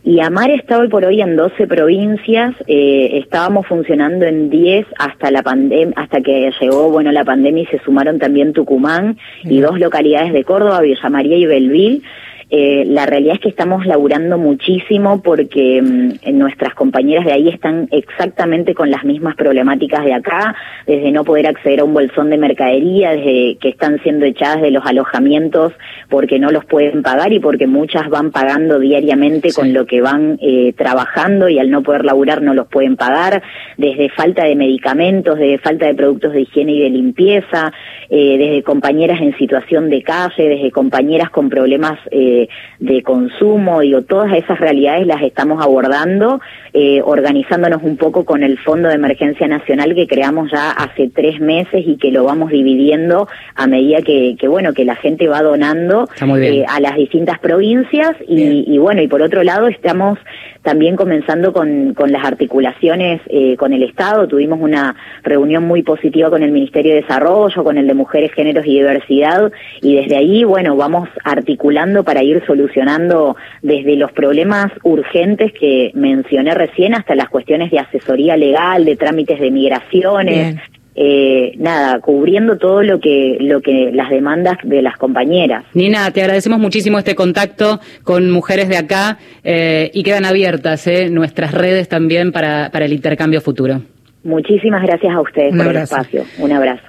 [0.03, 5.29] Y Amar está hoy por hoy en 12 provincias, eh, estábamos funcionando en 10 hasta
[5.29, 9.77] la pandemia, hasta que llegó, bueno, la pandemia y se sumaron también Tucumán y dos
[9.77, 12.01] localidades de Córdoba, Villa María y Belville.
[12.51, 17.87] Eh, la realidad es que estamos laburando muchísimo porque mm, nuestras compañeras de ahí están
[17.91, 20.55] exactamente con las mismas problemáticas de acá,
[20.87, 24.71] desde no poder acceder a un bolsón de mercadería, desde que están siendo echadas de
[24.71, 25.73] los alojamientos
[26.09, 30.39] porque no los pueden pagar y porque muchas van pagando diariamente con lo que van
[30.41, 33.43] eh, trabajando y al no poder laburar no los pueden pagar,
[33.77, 37.71] desde falta de medicamentos, desde falta de productos de higiene y de limpieza,
[38.09, 42.47] eh, desde compañeras en situación de calle, desde compañeras con problemas eh,
[42.79, 46.41] de, consumo, digo, todas esas realidades las estamos abordando,
[46.73, 51.39] eh, organizándonos un poco con el Fondo de Emergencia Nacional que creamos ya hace tres
[51.39, 55.41] meses y que lo vamos dividiendo a medida que, que bueno, que la gente va
[55.41, 60.19] donando eh, a las distintas provincias y, y, bueno, y por otro lado estamos
[60.61, 66.29] también comenzando con, con las articulaciones eh, con el Estado, tuvimos una reunión muy positiva
[66.29, 70.43] con el Ministerio de Desarrollo, con el de Mujeres, Géneros y Diversidad, y desde ahí,
[70.43, 77.29] bueno, vamos articulando para ir solucionando desde los problemas urgentes que mencioné recién hasta las
[77.29, 80.55] cuestiones de asesoría legal, de trámites de migraciones,
[81.01, 85.63] eh, nada, cubriendo todo lo que, lo que las demandas de las compañeras.
[85.73, 91.09] Nina, te agradecemos muchísimo este contacto con mujeres de acá eh, y quedan abiertas eh,
[91.09, 93.81] nuestras redes también para, para el intercambio futuro.
[94.23, 96.25] Muchísimas gracias a ustedes por el espacio.
[96.39, 96.88] Un abrazo.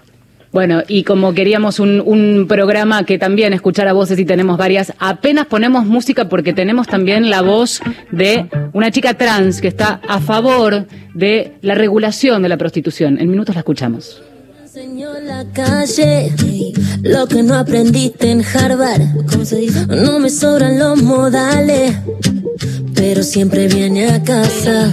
[0.53, 5.87] Bueno, y como queríamos un, programa que también escuchara voces y tenemos varias, apenas ponemos
[5.87, 11.53] música porque tenemos también la voz de una chica trans que está a favor de
[11.63, 13.19] la regulación de la prostitución.
[13.21, 14.23] En minutos la escuchamos.
[15.23, 16.33] la calle,
[17.03, 19.03] lo que no aprendiste en Harvard.
[19.89, 21.95] No me sobran los modales.
[22.95, 24.93] pero siempre viene a casa.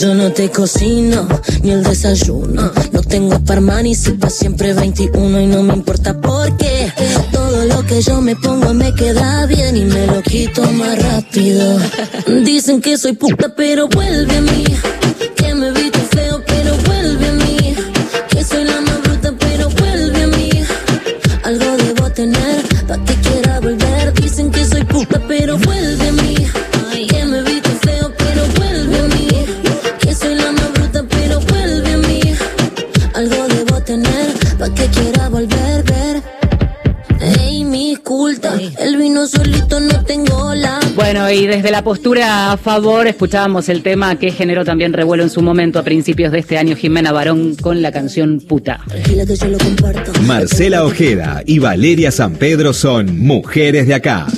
[0.00, 1.26] Yo no te cocino
[1.62, 2.70] ni el desayuno.
[2.92, 6.92] No tengo parmani, si pa' siempre 21 y no me importa por qué.
[7.32, 11.78] Todo lo que yo me pongo me queda bien y me lo quito más rápido.
[12.44, 14.64] Dicen que soy puta, pero vuelve a mí.
[15.36, 17.74] Que me vi feo, pero vuelve a mí.
[18.28, 20.50] Que soy la más bruta, pero vuelve a mí.
[21.44, 24.12] Algo debo tener pa' que quiera volver.
[24.14, 25.58] Dicen que soy puta, pero
[41.26, 45.30] Bueno, y desde la postura a favor escuchábamos el tema que generó también revuelo en
[45.30, 48.84] su momento a principios de este año Jimena Barón con la canción Puta.
[50.24, 54.28] Marcela Ojeda y Valeria San Pedro son mujeres de acá.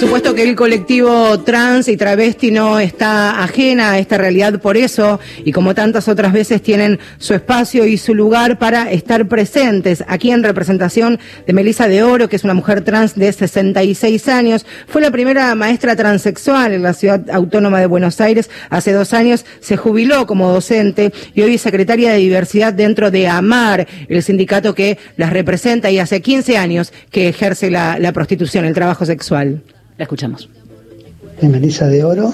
[0.00, 5.20] Supuesto que el colectivo trans y travesti no está ajena a esta realidad por eso,
[5.44, 10.02] y como tantas otras veces tienen su espacio y su lugar para estar presentes.
[10.08, 14.64] Aquí en representación de Melisa de Oro, que es una mujer trans de 66 años,
[14.88, 18.48] fue la primera maestra transexual en la ciudad autónoma de Buenos Aires.
[18.70, 23.28] Hace dos años se jubiló como docente y hoy es secretaria de diversidad dentro de
[23.28, 28.64] AMAR, el sindicato que las representa y hace 15 años que ejerce la, la prostitución,
[28.64, 29.62] el trabajo sexual.
[30.00, 30.48] La escuchamos.
[31.42, 32.32] Es Melissa de Oro,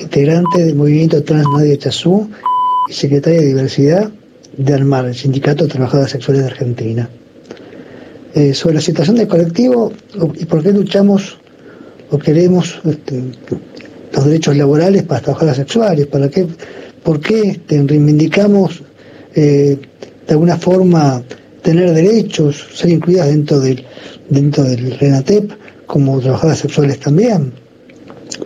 [0.00, 2.30] integrante del movimiento Trans Nadie Chazú
[2.88, 4.12] y secretaria de Diversidad
[4.56, 7.10] de ARMAR, el Sindicato de Trabajadoras Sexuales de Argentina.
[8.36, 9.92] Eh, sobre la situación del colectivo
[10.36, 11.38] y por qué luchamos
[12.12, 13.20] o queremos este,
[14.12, 16.46] los derechos laborales para trabajadoras sexuales, para qué,
[17.02, 18.84] por qué este, reivindicamos
[19.34, 19.76] eh,
[20.24, 21.20] de alguna forma
[21.62, 23.84] tener derechos, ser incluidas dentro del,
[24.30, 27.52] dentro del RENATEP, como trabajadoras sexuales también.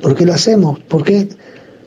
[0.03, 0.79] ¿Por qué lo hacemos?
[0.88, 1.29] Porque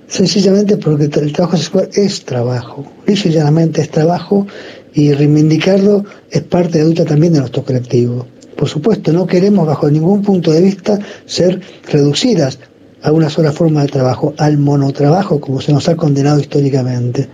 [0.07, 4.45] sencillamente porque el trabajo sexual es trabajo, lisa llanamente es trabajo
[4.93, 8.27] y reivindicarlo es parte adulta también de nuestro colectivo.
[8.55, 11.61] Por supuesto, no queremos bajo ningún punto de vista ser
[11.91, 12.59] reducidas
[13.01, 17.27] a una sola forma de trabajo, al monotrabajo como se nos ha condenado históricamente,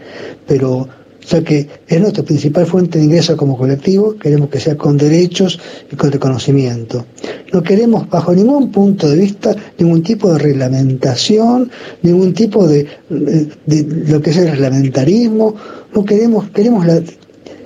[0.47, 0.87] pero
[1.29, 4.97] o sea que es nuestra principal fuente de ingreso como colectivo, queremos que sea con
[4.97, 5.59] derechos
[5.91, 7.05] y con reconocimiento.
[7.53, 11.69] No queremos bajo ningún punto de vista ningún tipo de reglamentación,
[12.01, 15.53] ningún tipo de, lo que es el reglamentarismo,
[15.93, 16.99] no queremos, queremos la,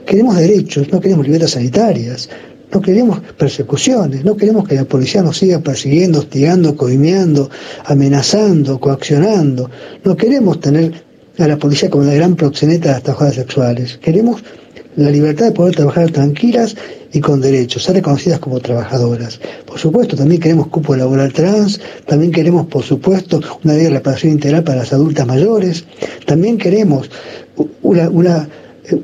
[0.06, 2.30] queremos derechos, no queremos libertades sanitarias,
[2.70, 7.50] no queremos persecuciones, no queremos que la policía nos siga persiguiendo, hostigando, coimeando,
[7.86, 9.70] amenazando, coaccionando.
[10.04, 13.98] No queremos tener a la policía como la gran proxeneta de las trabajadoras sexuales.
[13.98, 14.44] Queremos
[14.96, 16.76] la libertad de poder trabajar tranquilas
[17.12, 19.40] y con derechos, ser reconocidas como trabajadoras.
[19.66, 24.34] Por supuesto, también queremos cupo laboral trans, también queremos, por supuesto, una ley de reparación
[24.34, 25.86] integral para las adultas mayores,
[26.26, 27.10] también queremos
[27.82, 28.50] una, una,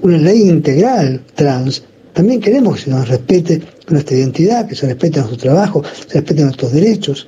[0.02, 5.20] una ley integral trans, también queremos que se nos respete nuestra identidad, que se respete
[5.20, 7.28] nuestro trabajo, se respeten nuestros derechos.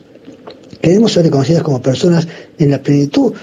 [0.81, 3.33] Queremos ser reconocidas como personas en la plenitud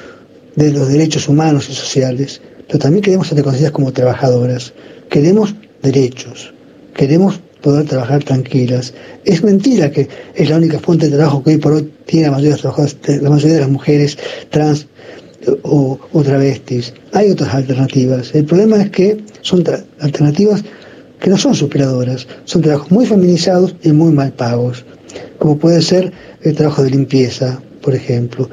[0.58, 4.72] de los derechos humanos y sociales, pero también queremos ser reconocidas como trabajadoras.
[5.08, 6.52] Queremos derechos,
[6.94, 8.92] queremos poder trabajar tranquilas.
[9.24, 12.32] Es mentira que es la única fuente de trabajo que hoy por hoy tiene la
[12.32, 14.18] mayoría de, la mayoría de las mujeres
[14.50, 14.88] trans
[15.62, 16.92] o, travestis.
[17.12, 18.34] Hay otras alternativas.
[18.34, 19.62] El problema es que son
[20.00, 20.64] alternativas
[21.20, 24.84] que no son superadoras, son trabajos muy feminizados y muy mal pagos,
[25.38, 28.48] como puede ser el trabajo de limpieza, por ejemplo.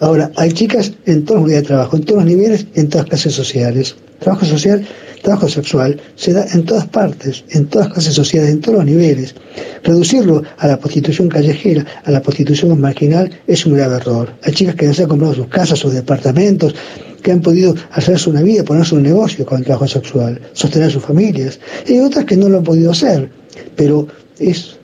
[0.00, 3.06] Ahora, hay chicas en todos los niveles de trabajo, en todos los niveles, en todas
[3.06, 3.96] clases sociales.
[4.18, 4.86] Trabajo social,
[5.22, 9.34] trabajo sexual, se da en todas partes, en todas clases sociales, en todos los niveles.
[9.84, 14.32] Reducirlo a la prostitución callejera, a la prostitución marginal, es un grave error.
[14.42, 16.74] Hay chicas que se han comprado sus casas, sus departamentos,
[17.22, 21.04] que han podido hacerse una vida, ponerse un negocio con el trabajo sexual, sostener sus
[21.04, 21.60] familias.
[21.86, 23.30] Y hay otras que no lo han podido hacer,
[23.76, 24.06] pero
[24.40, 24.80] es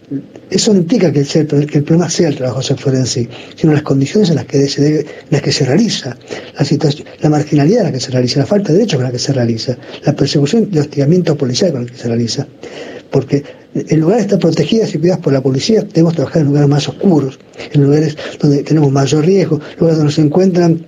[0.51, 3.83] eso no implica que el, el problema sea el trabajo sexual en sí, sino las
[3.83, 6.17] condiciones en las que se, debe, en las que se realiza,
[6.57, 9.11] la, situación, la marginalidad en la que se realiza, la falta de derechos con la
[9.11, 12.47] que se realiza, la persecución y el hostigamiento policial con el que se realiza.
[13.11, 13.43] Porque
[13.75, 16.89] en lugar de estar protegidas y cuidadas por la policía, debemos trabajar en lugares más
[16.89, 17.39] oscuros,
[17.73, 20.87] en lugares donde tenemos mayor riesgo, lugares donde se encuentran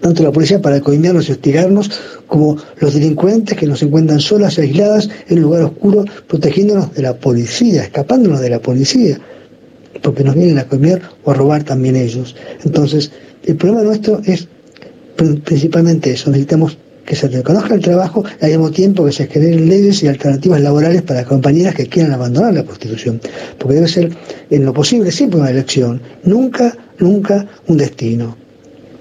[0.00, 1.90] tanto la policía para coimearnos y hostigarnos,
[2.26, 7.02] como los delincuentes que nos encuentran solas y aisladas en un lugar oscuro, protegiéndonos de
[7.02, 9.18] la policía, escapándonos de la policía,
[10.02, 12.36] porque nos vienen a comer o a robar también ellos.
[12.64, 13.10] Entonces,
[13.44, 14.48] el problema nuestro es
[15.44, 20.02] principalmente eso, necesitamos que se reconozca el trabajo al mismo tiempo que se generen leyes
[20.02, 23.20] y alternativas laborales para compañeras que quieran abandonar la prostitución.
[23.58, 24.10] Porque debe ser,
[24.50, 28.45] en lo posible, siempre una elección, nunca, nunca un destino.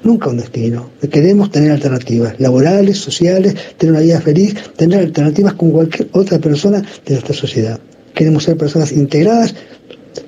[0.06, 0.91] Nunca un destino.
[1.12, 6.80] Queremos tener alternativas laborales, sociales, tener una vida feliz, tener alternativas con cualquier otra persona
[6.80, 7.80] de nuestra sociedad.
[8.13, 9.56] Queremos ser personas integradas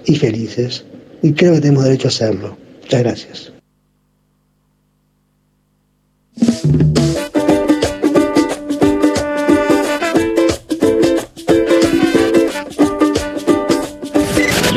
[0.05, 0.83] y felices.
[1.21, 2.57] Y creo que tenemos derecho a hacerlo.
[2.81, 3.51] Muchas gracias.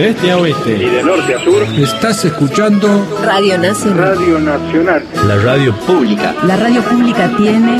[0.01, 0.79] De este a oeste.
[0.79, 1.63] Y de norte a sur.
[1.79, 2.89] Estás escuchando
[3.23, 4.17] Radio Nacional.
[4.17, 5.05] Radio Nacional.
[5.27, 6.35] La radio pública.
[6.47, 7.79] La radio pública tiene.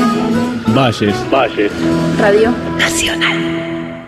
[0.67, 1.15] Valles.
[1.31, 1.71] Valles.
[2.19, 4.05] Radio Nacional.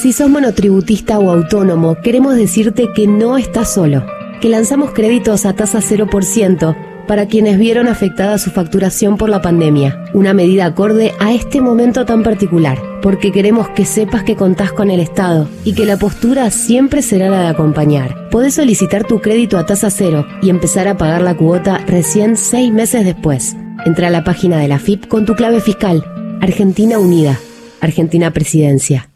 [0.00, 4.04] Si sos monotributista o autónomo, queremos decirte que no estás solo,
[4.40, 10.04] que lanzamos créditos a tasa 0% para quienes vieron afectada su facturación por la pandemia,
[10.14, 14.90] una medida acorde a este momento tan particular, porque queremos que sepas que contás con
[14.90, 18.28] el Estado y que la postura siempre será la de acompañar.
[18.30, 22.72] Podés solicitar tu crédito a tasa cero y empezar a pagar la cuota recién seis
[22.72, 23.56] meses después.
[23.84, 26.04] Entra a la página de la FIP con tu clave fiscal.
[26.40, 27.38] Argentina Unida.
[27.80, 29.10] Argentina Presidencia.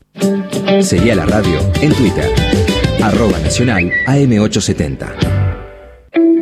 [0.81, 2.31] Seguí a la radio en Twitter.
[3.03, 5.28] Arroba Nacional AM870.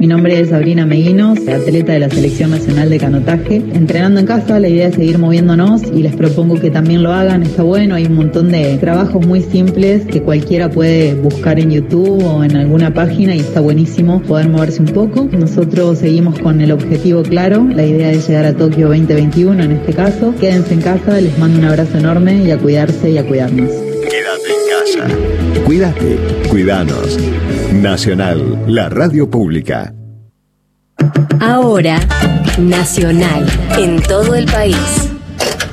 [0.07, 3.57] Mi nombre es Sabrina Meguinos, atleta de la Selección Nacional de Canotaje.
[3.57, 7.43] Entrenando en casa, la idea es seguir moviéndonos y les propongo que también lo hagan.
[7.43, 12.23] Está bueno, hay un montón de trabajos muy simples que cualquiera puede buscar en YouTube
[12.25, 15.29] o en alguna página y está buenísimo poder moverse un poco.
[15.33, 19.93] Nosotros seguimos con el objetivo claro, la idea es llegar a Tokio 2021 en este
[19.93, 20.33] caso.
[20.39, 23.71] Quédense en casa, les mando un abrazo enorme y a cuidarse y a cuidarnos.
[23.73, 25.36] Quédate en casa.
[25.67, 26.17] Cuídate,
[26.49, 27.19] cuidanos.
[27.73, 29.93] Nacional, la radio pública.
[31.41, 31.99] Ahora,
[32.57, 33.45] Nacional,
[33.77, 34.77] en todo el país.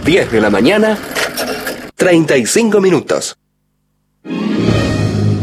[0.03, 0.97] 10 de la mañana,
[1.95, 3.37] 35 minutos.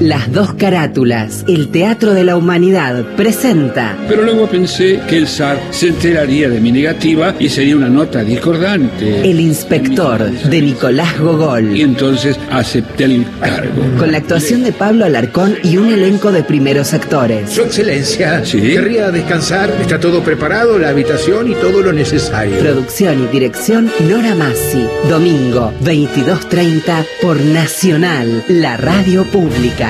[0.01, 3.99] Las dos carátulas, el Teatro de la Humanidad, presenta.
[4.09, 8.25] Pero luego pensé que el zar se enteraría de mi negativa y sería una nota
[8.25, 9.31] discordante.
[9.31, 11.77] El inspector, de Nicolás Gogol.
[11.77, 13.83] Y entonces acepté el cargo.
[13.99, 17.51] Con la actuación de Pablo Alarcón y un elenco de primeros actores.
[17.51, 18.59] Su excelencia, ¿Sí?
[18.59, 19.71] querría descansar.
[19.83, 22.59] Está todo preparado, la habitación y todo lo necesario.
[22.59, 24.87] Producción y dirección Nora Massi.
[25.11, 29.89] Domingo, 22.30 por Nacional, la radio pública.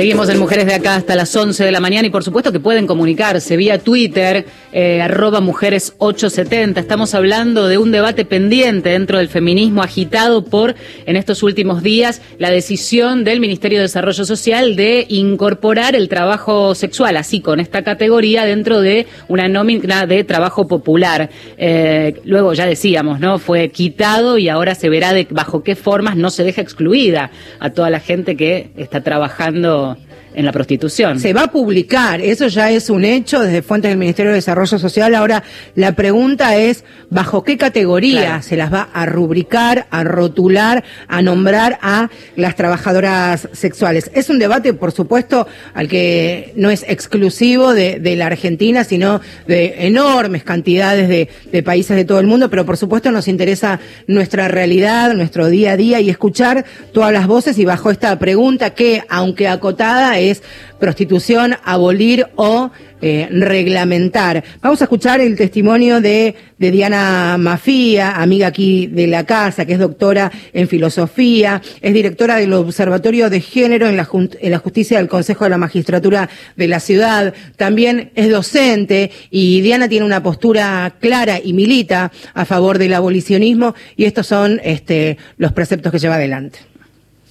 [0.00, 2.58] Seguimos en Mujeres de Acá hasta las 11 de la mañana y por supuesto que
[2.58, 6.80] pueden comunicarse vía Twitter, eh, arroba mujeres 870.
[6.80, 12.22] Estamos hablando de un debate pendiente dentro del feminismo agitado por, en estos últimos días,
[12.38, 17.82] la decisión del Ministerio de Desarrollo Social de incorporar el trabajo sexual, así con esta
[17.82, 21.28] categoría, dentro de una nómina de trabajo popular.
[21.58, 23.38] Eh, luego ya decíamos, ¿no?
[23.38, 27.68] Fue quitado y ahora se verá de bajo qué formas no se deja excluida a
[27.68, 29.89] toda la gente que está trabajando
[30.34, 31.18] en la prostitución.
[31.20, 34.78] Se va a publicar, eso ya es un hecho desde fuentes del Ministerio de Desarrollo
[34.78, 35.14] Social.
[35.14, 35.42] Ahora,
[35.74, 38.42] la pregunta es, ¿bajo qué categoría Claro.
[38.42, 44.10] se las va a rubricar, a rotular, a nombrar a las trabajadoras sexuales?
[44.14, 49.20] Es un debate, por supuesto, al que no es exclusivo de, de la Argentina, sino
[49.46, 53.80] de enormes cantidades de, de países de todo el mundo, pero por supuesto nos interesa
[54.06, 58.70] nuestra realidad, nuestro día a día y escuchar todas las voces y bajo esta pregunta
[58.74, 60.42] que, aunque acotada, es
[60.78, 62.70] prostitución, abolir o
[63.02, 64.44] eh, reglamentar.
[64.60, 69.72] Vamos a escuchar el testimonio de, de Diana Mafía, amiga aquí de la casa, que
[69.72, 74.98] es doctora en filosofía, es directora del Observatorio de Género en la, en la Justicia
[74.98, 80.22] del Consejo de la Magistratura de la Ciudad, también es docente y Diana tiene una
[80.22, 85.98] postura clara y milita a favor del abolicionismo y estos son este, los preceptos que
[85.98, 86.69] lleva adelante.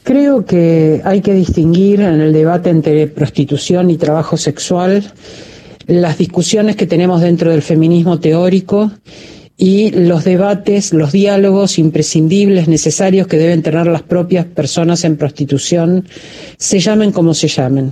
[0.10, 5.04] Creo que hay que distinguir en el debate entre prostitución y trabajo sexual
[5.86, 8.92] las discusiones que tenemos dentro del feminismo teórico
[9.62, 16.08] y los debates, los diálogos imprescindibles, necesarios que deben tener las propias personas en prostitución,
[16.58, 17.92] se llamen como se llamen.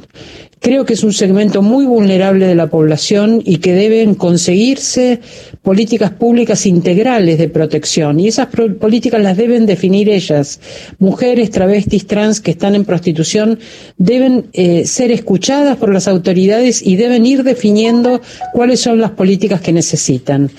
[0.61, 5.19] Creo que es un segmento muy vulnerable de la población y que deben conseguirse
[5.61, 8.21] políticas públicas integrales de protección.
[8.21, 10.61] Y esas políticas las deben definir ellas.
[10.99, 13.59] Mujeres, travestis, trans que están en prostitución
[13.97, 18.21] deben eh, ser escuchadas por las autoridades y deben ir definiendo
[18.53, 20.49] cuáles son las políticas que necesitan.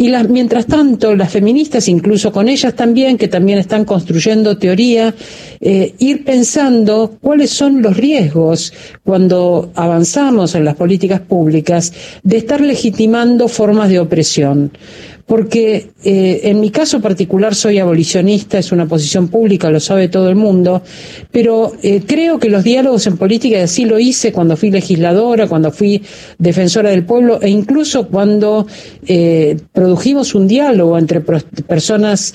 [0.00, 5.12] Y las, mientras tanto, las feministas, incluso con ellas también, que también están construyendo teoría,
[5.60, 8.72] eh, ir pensando cuáles son los riesgos
[9.02, 11.92] cuando avanzamos en las políticas públicas
[12.22, 14.70] de estar legitimando formas de opresión
[15.28, 20.30] porque eh, en mi caso particular soy abolicionista, es una posición pública, lo sabe todo
[20.30, 20.82] el mundo,
[21.30, 25.46] pero eh, creo que los diálogos en política, y así lo hice cuando fui legisladora,
[25.46, 26.02] cuando fui
[26.38, 28.66] defensora del pueblo e incluso cuando
[29.06, 32.34] eh, produjimos un diálogo entre personas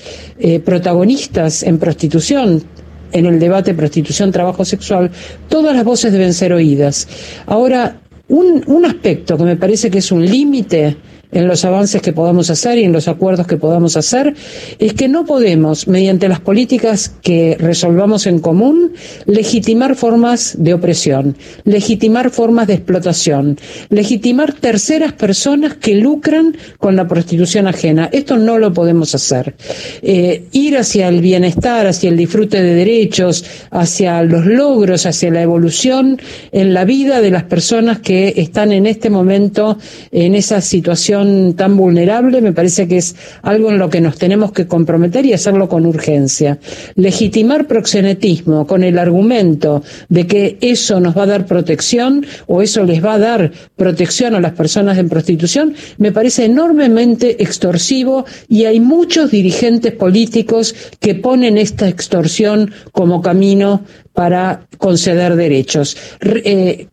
[0.64, 2.62] protagonistas en prostitución,
[3.10, 5.10] en el debate prostitución-trabajo sexual,
[5.48, 7.08] todas las voces deben ser oídas.
[7.46, 10.96] Ahora, un aspecto que me parece que es un límite
[11.34, 14.34] en los avances que podamos hacer y en los acuerdos que podamos hacer,
[14.78, 18.92] es que no podemos, mediante las políticas que resolvamos en común,
[19.26, 23.58] legitimar formas de opresión, legitimar formas de explotación,
[23.90, 28.08] legitimar terceras personas que lucran con la prostitución ajena.
[28.12, 29.56] Esto no lo podemos hacer.
[30.02, 35.42] Eh, ir hacia el bienestar, hacia el disfrute de derechos, hacia los logros, hacia la
[35.42, 36.20] evolución
[36.52, 39.78] en la vida de las personas que están en este momento
[40.12, 41.23] en esa situación
[41.56, 45.32] tan vulnerable, me parece que es algo en lo que nos tenemos que comprometer y
[45.32, 46.58] hacerlo con urgencia.
[46.94, 52.84] Legitimar proxenetismo con el argumento de que eso nos va a dar protección o eso
[52.84, 58.64] les va a dar protección a las personas en prostitución, me parece enormemente extorsivo y
[58.64, 65.96] hay muchos dirigentes políticos que ponen esta extorsión como camino para conceder derechos.
[66.22, 66.86] Eh,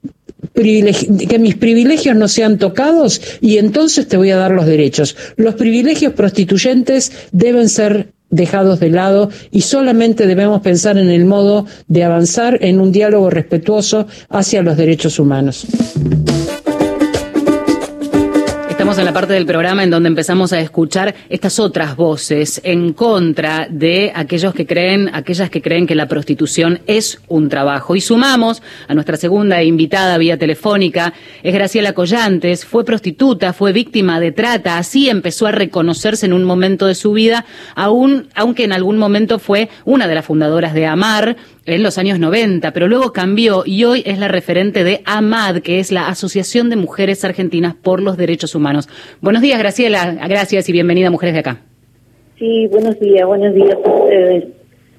[0.54, 5.16] que mis privilegios no sean tocados y entonces te voy a dar los derechos.
[5.36, 11.66] Los privilegios prostituyentes deben ser dejados de lado y solamente debemos pensar en el modo
[11.88, 15.68] de avanzar en un diálogo respetuoso hacia los derechos humanos
[18.82, 23.68] en la parte del programa en donde empezamos a escuchar estas otras voces en contra
[23.70, 27.96] de aquellos que creen, aquellas que creen que la prostitución es un trabajo.
[27.96, 31.14] Y sumamos a nuestra segunda invitada vía telefónica,
[31.44, 36.44] es Graciela Collantes, fue prostituta, fue víctima de trata, así empezó a reconocerse en un
[36.44, 40.88] momento de su vida, aún, aunque en algún momento fue una de las fundadoras de
[40.88, 45.60] Amar, en los años 90, pero luego cambió y hoy es la referente de AMAD,
[45.62, 48.90] que es la Asociación de Mujeres Argentinas por los Derechos Humanos.
[49.22, 50.18] Buenos días, Graciela.
[50.28, 51.62] Gracias y bienvenida Mujeres de Acá.
[52.40, 54.46] Sí, buenos días, buenos días a ustedes.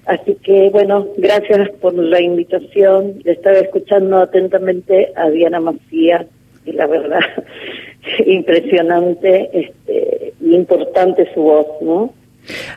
[0.06, 3.14] Así que, bueno, gracias por la invitación.
[3.24, 6.26] Estaba escuchando atentamente a Diana Macías
[6.64, 7.20] y la verdad,
[8.26, 12.14] impresionante este, importante su voz, ¿no?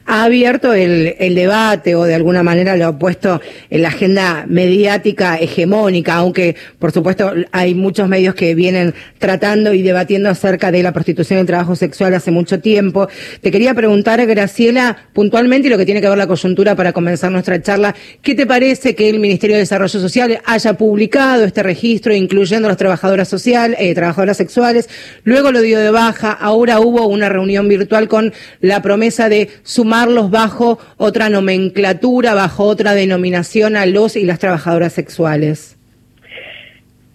[0.05, 5.37] Ha abierto el, debate o de alguna manera lo ha puesto en la agenda mediática
[5.37, 10.93] hegemónica, aunque por supuesto hay muchos medios que vienen tratando y debatiendo acerca de la
[10.93, 13.07] prostitución y el trabajo sexual hace mucho tiempo.
[13.41, 17.31] Te quería preguntar, Graciela, puntualmente y lo que tiene que ver la coyuntura para comenzar
[17.31, 22.13] nuestra charla, ¿qué te parece que el Ministerio de Desarrollo Social haya publicado este registro
[22.13, 24.89] incluyendo a las trabajadoras sociales, eh, trabajadoras sexuales?
[25.23, 30.31] Luego lo dio de baja, ahora hubo una reunión virtual con la promesa de sumarlos
[30.31, 35.75] bajo otra nomenclatura, bajo otra denominación a los y las trabajadoras sexuales?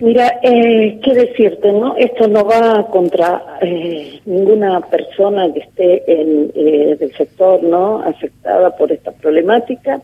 [0.01, 1.95] Mira, eh, qué decirte, ¿no?
[1.95, 8.01] Esto no va contra eh, ninguna persona que esté en eh, del sector, ¿no?
[8.01, 10.01] Afectada por esta problemática,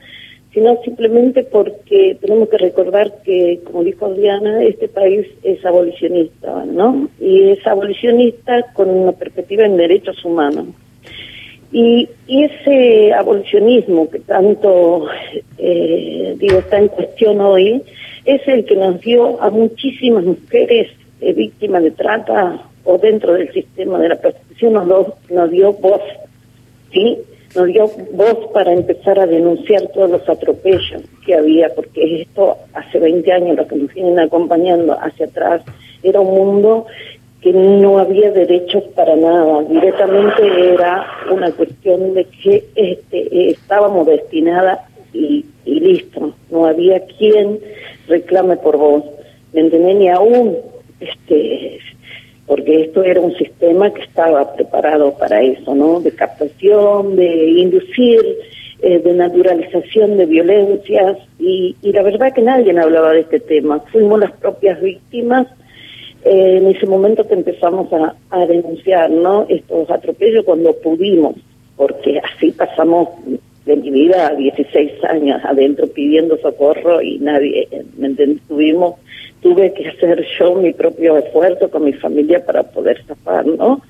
[0.52, 7.08] sino simplemente porque tenemos que recordar que, como dijo Diana, este país es abolicionista, ¿no?
[7.18, 10.66] Y es abolicionista con una perspectiva en derechos humanos.
[11.72, 15.06] Y, ese abolicionismo que tanto,
[15.58, 17.82] eh, digo, está en cuestión hoy,
[18.24, 20.90] es el que nos dio a muchísimas mujeres
[21.20, 26.00] eh, víctimas de trata o dentro del sistema de la prostitución, nos, nos dio voz,
[26.92, 27.18] ¿sí?
[27.54, 32.98] Nos dio voz para empezar a denunciar todos los atropellos que había, porque esto hace
[32.98, 35.62] 20 años, lo que nos vienen acompañando hacia atrás,
[36.02, 36.86] era un mundo
[37.40, 44.80] que no había derechos para nada, directamente era una cuestión de que este, estábamos destinadas
[45.12, 47.60] y, listo, no había quien
[48.08, 49.04] reclame por vos,
[49.52, 49.96] ¿me entendés?
[49.96, 50.56] Ni aún,
[51.00, 51.78] este,
[52.46, 56.00] porque esto era un sistema que estaba preparado para eso, ¿no?
[56.00, 58.20] De captación, de inducir,
[58.82, 63.80] eh, de naturalización de violencias, y, y la verdad que nadie hablaba de este tema,
[63.92, 65.46] fuimos las propias víctimas
[66.24, 69.46] eh, en ese momento que empezamos a, denunciar ¿no?
[69.48, 71.36] estos atropellos cuando pudimos,
[71.76, 73.08] porque así pasamos
[73.64, 78.10] de mi vida 16 años adentro pidiendo socorro y nadie, ¿me
[78.48, 78.94] Tuvimos,
[79.42, 83.82] tuve que hacer yo mi propio esfuerzo con mi familia para poder zafar, ¿no?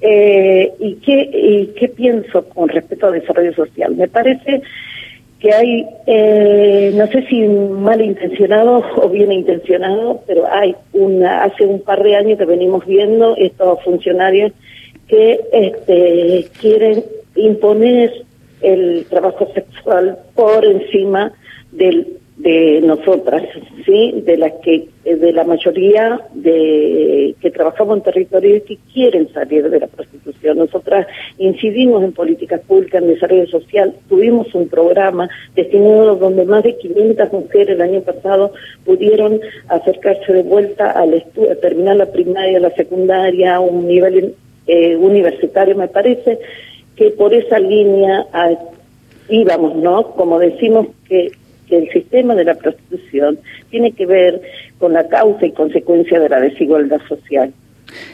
[0.00, 3.94] Eh, ¿y, qué, ¿Y qué pienso con respecto al desarrollo social?
[3.94, 4.62] Me parece
[5.44, 11.82] que hay, eh, no sé si malintencionado o bien intencionado, pero hay una, hace un
[11.82, 14.52] par de años que venimos viendo estos funcionarios
[15.06, 17.04] que este, quieren
[17.36, 18.24] imponer
[18.62, 21.30] el trabajo sexual por encima
[21.72, 23.42] del de nosotras,
[23.86, 29.70] sí, de las que de la mayoría de que trabajamos en territorios que quieren salir
[29.70, 30.58] de la prostitución.
[30.58, 31.06] Nosotras
[31.38, 37.32] incidimos en políticas públicas, en desarrollo social, tuvimos un programa destinado donde más de 500
[37.32, 38.52] mujeres el año pasado
[38.84, 44.34] pudieron acercarse de vuelta al estudio, a terminar la primaria, la secundaria, un nivel
[44.66, 46.38] eh, universitario, me parece
[46.94, 48.52] que por esa línea ah,
[49.30, 50.10] íbamos, ¿no?
[50.10, 51.32] Como decimos que
[51.68, 53.38] que el sistema de la prostitución
[53.70, 54.40] tiene que ver
[54.78, 57.52] con la causa y consecuencia de la desigualdad social.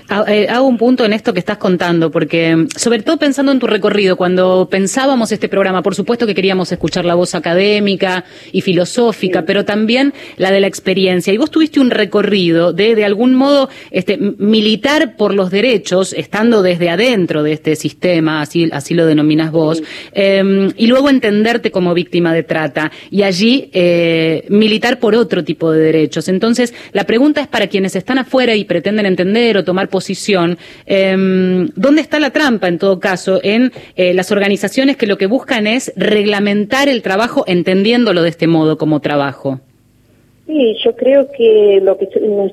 [0.09, 3.61] Ah, eh, hago un punto en esto que estás contando, porque sobre todo pensando en
[3.61, 8.61] tu recorrido, cuando pensábamos este programa, por supuesto que queríamos escuchar la voz académica y
[8.61, 11.33] filosófica, pero también la de la experiencia.
[11.33, 16.63] Y vos tuviste un recorrido de, de algún modo, este, militar por los derechos, estando
[16.63, 21.95] desde adentro de este sistema, así, así lo denominas vos, em, y luego entenderte como
[21.95, 26.29] víctima de trata, y allí eh, militar por otro tipo de derechos.
[26.29, 30.59] Entonces, la pregunta es para quienes están afuera y pretenden entender tomar posición.
[30.87, 35.27] Em, ¿Dónde está la trampa, en todo caso, en eh, las organizaciones que lo que
[35.27, 39.61] buscan es reglamentar el trabajo entendiéndolo de este modo como trabajo?
[40.47, 42.53] Sí, yo creo que lo que nos,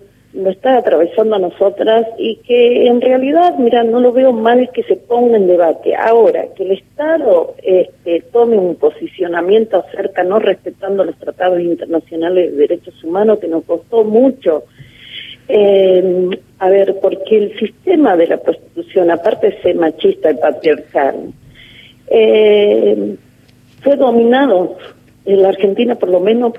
[0.51, 4.97] está atravesando a nosotras y que en realidad, mira, no lo veo mal que se
[4.97, 5.95] ponga en debate.
[5.95, 12.57] Ahora, que el Estado este, tome un posicionamiento acerca, no respetando los tratados internacionales de
[12.57, 14.65] derechos humanos, que nos costó mucho
[15.47, 16.29] eh,
[16.59, 21.33] a ver, porque el sistema de la prostitución, aparte de ser machista y patriarcal,
[22.09, 23.15] eh,
[23.81, 24.77] fue dominado
[25.25, 26.53] en la Argentina por lo menos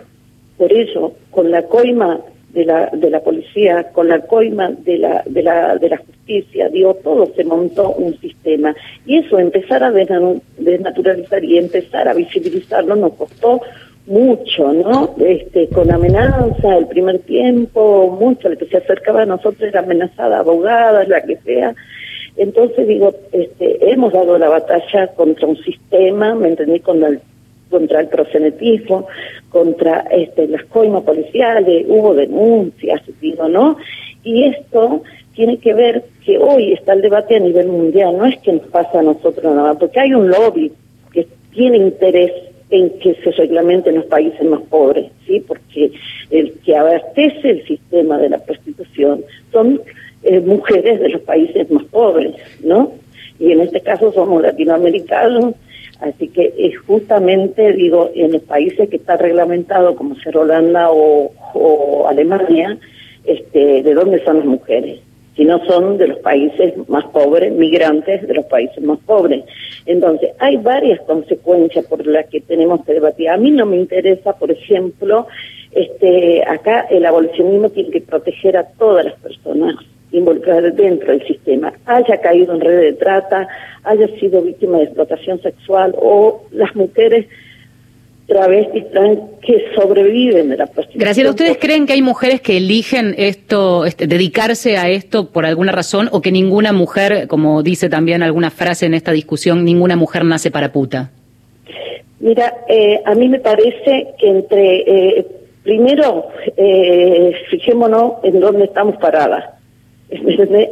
[0.57, 2.21] por eso, con la coima
[2.53, 6.69] de la, de la policía, con la coima de la, de la, de la justicia,
[6.69, 8.75] digo, todo se montó un sistema.
[9.07, 13.61] Y eso, empezar a desnaturalizar y empezar a visibilizarlo nos costó
[14.09, 15.15] mucho, ¿no?
[15.19, 20.41] Este, con amenaza el primer tiempo, mucho, el que se acercaba a nosotros era amenazada,
[20.41, 21.75] abogada, la que sea.
[22.37, 27.21] Entonces digo, este, hemos dado la batalla contra un sistema, me entendí, con el,
[27.71, 29.07] contra el prosenetismo,
[29.51, 33.77] contra este, las coimas policiales, hubo denuncias, digo, ¿no?
[34.25, 35.03] Y esto
[35.35, 38.67] tiene que ver que hoy está el debate a nivel mundial, no es que nos
[38.69, 40.73] pasa a nosotros nada, porque hay un lobby
[41.13, 42.33] que tiene interés
[42.71, 45.43] en que se reglamente en los países más pobres, ¿sí?
[45.47, 45.91] Porque
[46.31, 49.81] el que abastece el sistema de la prostitución son
[50.23, 52.93] eh, mujeres de los países más pobres, ¿no?
[53.39, 55.55] Y en este caso somos latinoamericanos,
[56.01, 61.33] así que es justamente, digo, en los países que está reglamentado como ser Holanda o,
[61.55, 62.77] o Alemania,
[63.25, 65.01] este, ¿de dónde son las mujeres?
[65.39, 69.45] Si no son de los países más pobres, migrantes de los países más pobres.
[69.87, 73.29] Entonces, hay varias consecuencias por las que tenemos que debatir.
[73.31, 75.29] A mí no me interesa, por ejemplo,
[75.71, 79.77] este, acá el abolicionismo tiene que proteger a todas las personas
[80.11, 83.47] involucradas dentro del sistema, haya caído en red de trata,
[83.85, 87.27] haya sido víctima de explotación sexual o las mujeres
[88.29, 88.85] travestis
[89.41, 91.01] que sobreviven de la prostitución.
[91.01, 95.73] Graciela, ¿ustedes creen que hay mujeres que eligen esto, este, dedicarse a esto por alguna
[95.73, 100.27] razón o que ninguna mujer, como dice también alguna frase en esta discusión, ninguna mujer
[100.27, 101.11] nace para puta?
[102.21, 105.27] Mira, eh, a mí me parece que entre, eh,
[105.63, 106.27] primero,
[106.57, 109.45] eh, fijémonos en dónde estamos paradas.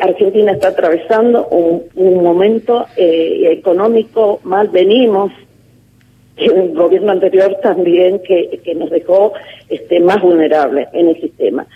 [0.00, 5.32] Argentina está atravesando un, un momento eh, económico mal, venimos
[6.36, 9.32] el gobierno anterior también que, que nos dejó
[9.68, 11.66] este, más vulnerables en el sistema.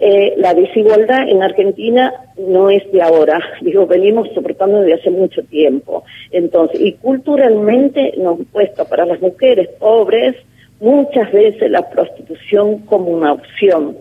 [0.00, 5.42] Eh, la desigualdad en Argentina no es de ahora, digo, venimos soportando desde hace mucho
[5.44, 6.04] tiempo.
[6.30, 10.36] Entonces, y culturalmente nos puesto para las mujeres pobres
[10.80, 13.96] muchas veces la prostitución como una opción.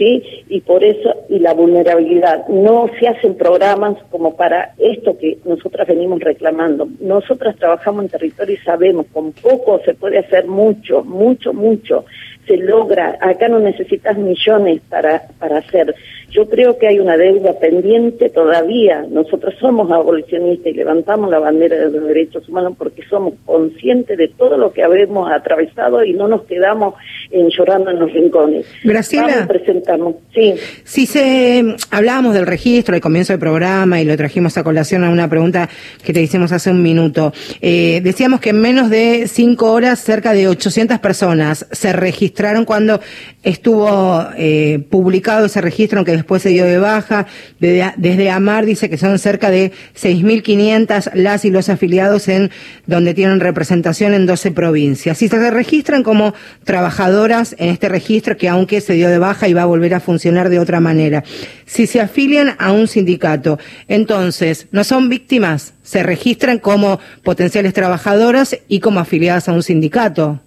[0.00, 0.22] ¿Sí?
[0.48, 2.48] Y por eso, y la vulnerabilidad.
[2.48, 6.88] No se hacen programas como para esto que nosotras venimos reclamando.
[7.00, 12.06] Nosotras trabajamos en territorio y sabemos, con poco se puede hacer mucho, mucho, mucho.
[12.50, 13.16] Se logra.
[13.20, 15.94] Acá no necesitas millones para, para hacer.
[16.30, 19.04] Yo creo que hay una deuda pendiente todavía.
[19.08, 24.28] Nosotros somos abolicionistas y levantamos la bandera de los derechos humanos porque somos conscientes de
[24.28, 26.94] todo lo que habemos atravesado y no nos quedamos
[27.30, 28.66] en llorando en los rincones.
[28.84, 29.46] Graciela.
[29.48, 30.16] presentamos.
[30.32, 30.54] Sí.
[30.84, 35.10] Si se hablábamos del registro al comienzo del programa y lo trajimos a colación a
[35.10, 35.68] una pregunta
[36.04, 37.32] que te hicimos hace un minuto.
[37.60, 43.00] Eh, decíamos que en menos de cinco horas cerca de 800 personas se registraron cuando
[43.42, 47.26] estuvo eh, publicado ese registro, aunque después se dio de baja.
[47.58, 52.50] Desde, Amar dice que son cerca de 6.500 las y los afiliados en
[52.86, 55.22] donde tienen representación en 12 provincias.
[55.22, 56.34] Y se registran como
[56.64, 60.00] trabajadoras en este registro que aunque se dio de baja y va a volver a
[60.00, 61.24] funcionar de otra manera.
[61.66, 68.56] Si se afilian a un sindicato, entonces no son víctimas, se registran como potenciales trabajadoras
[68.68, 70.40] y como afiliadas a un sindicato.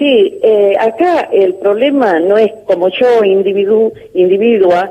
[0.00, 4.90] Sí, eh, acá el problema no es como yo individu, individua,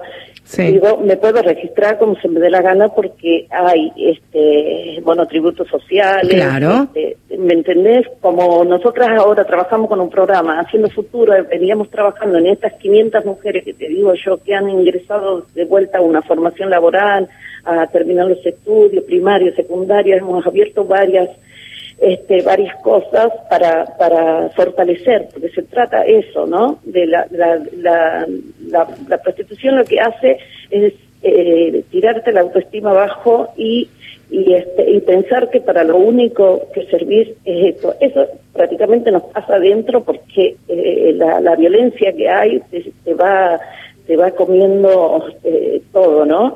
[0.56, 5.68] digo, me puedo registrar como se me dé la gana porque hay, este, bueno, tributos
[5.68, 6.32] sociales.
[6.32, 6.90] Claro.
[6.94, 8.06] Este, ¿Me entendés?
[8.22, 13.64] Como nosotras ahora trabajamos con un programa, Haciendo Futuro, veníamos trabajando en estas 500 mujeres
[13.64, 17.28] que te digo yo que han ingresado de vuelta a una formación laboral,
[17.66, 21.30] a terminar los estudios primarios, secundarios, hemos abierto varias
[22.02, 26.80] este, varias cosas para, para fortalecer, porque se trata eso, ¿no?
[26.84, 28.28] De la, la, la,
[29.08, 30.38] la, prostitución lo que hace
[30.70, 33.90] es eh, tirarte la autoestima abajo y,
[34.32, 37.96] y, este, y pensar que para lo único que servís es esto.
[38.00, 42.62] Eso prácticamente nos pasa adentro porque eh, la, la violencia que hay
[43.04, 43.60] te, va,
[44.08, 46.54] te va comiendo eh, todo, ¿no?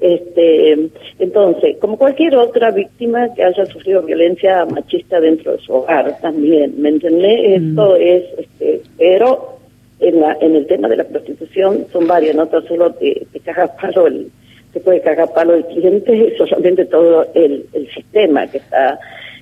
[0.00, 6.18] Este, entonces, como cualquier otra víctima que haya sufrido violencia machista dentro de su hogar
[6.20, 7.60] también, ¿me entendés?
[7.60, 7.70] Mm.
[7.70, 9.58] Esto es, este, pero
[10.00, 13.70] en, la, en el tema de la prostitución son varias, no solo te, te cagas
[13.80, 14.30] palo el,
[14.72, 18.98] te puede cagar palo el cliente, solamente todo el, el sistema que está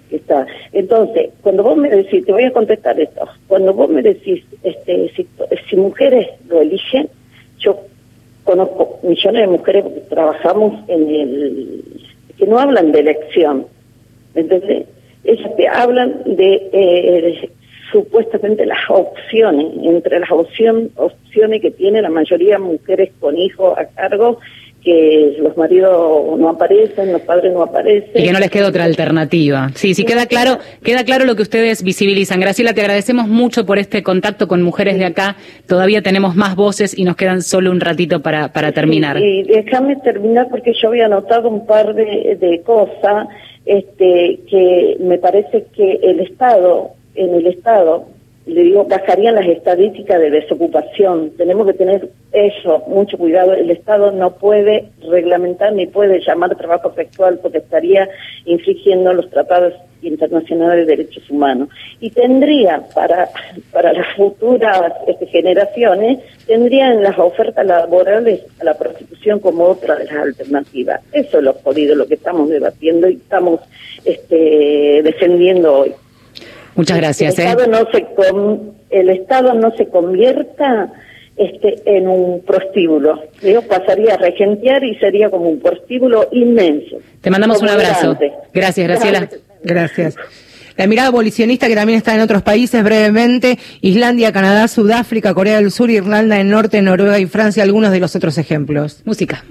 [0.08, 0.46] que está.
[0.72, 5.10] Entonces, cuando vos me decís, te voy a contestar esto, cuando vos me decís, este,
[5.16, 5.26] si,
[5.68, 7.08] si mujeres lo eligen,
[7.58, 7.80] yo
[8.44, 11.84] conozco millones de mujeres que trabajamos en el
[12.38, 13.66] que no hablan de elección
[14.34, 14.86] ¿entendés?
[15.24, 17.50] ellas te hablan de eh,
[17.90, 23.78] supuestamente las opciones entre las opción, opciones que tiene la mayoría de mujeres con hijos
[23.78, 24.40] a cargo
[24.84, 28.10] que los maridos no aparecen, los padres no aparecen.
[28.14, 29.70] Y que no les queda otra alternativa.
[29.74, 32.38] Sí, sí, queda claro, queda claro lo que ustedes visibilizan.
[32.38, 35.36] Graciela, te agradecemos mucho por este contacto con mujeres de acá.
[35.66, 39.18] Todavía tenemos más voces y nos quedan solo un ratito para, para terminar.
[39.18, 43.28] Y, déjame terminar porque yo había anotado un par de, de cosas
[43.64, 48.06] este, que me parece que el Estado, en el Estado,
[48.46, 51.30] le digo, bajarían las estadísticas de desocupación.
[51.36, 53.54] Tenemos que tener eso, mucho cuidado.
[53.54, 58.08] El Estado no puede reglamentar ni puede llamar trabajo sexual porque estaría
[58.44, 59.72] infringiendo los tratados
[60.02, 61.70] internacionales de derechos humanos.
[62.00, 63.30] Y tendría para,
[63.72, 70.04] para las futuras este, generaciones, tendrían las ofertas laborales a la prostitución como otra de
[70.04, 71.00] las alternativas.
[71.12, 73.60] Eso es lo jodido, lo que estamos debatiendo y estamos
[74.04, 75.94] este, defendiendo hoy.
[76.76, 77.38] Muchas gracias.
[77.38, 77.50] El, ¿eh?
[77.50, 78.06] Estado, no se
[78.90, 80.92] el Estado no se convierta
[81.36, 83.22] este, en un prostíbulo.
[83.42, 86.98] Yo pasaría a regentear y sería como un prostíbulo inmenso.
[87.20, 88.16] Te mandamos un abrazo.
[88.52, 89.28] Gracias, Graciela.
[89.62, 90.16] Gracias.
[90.76, 95.70] La mirada abolicionista que también está en otros países brevemente, Islandia, Canadá, Sudáfrica, Corea del
[95.70, 99.02] Sur, Irlanda del Norte, Noruega y Francia, algunos de los otros ejemplos.
[99.04, 99.44] Música.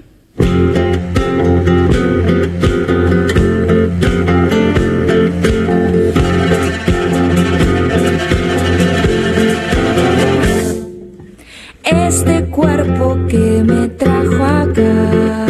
[11.94, 15.43] Este cuerpo que me trajo acá,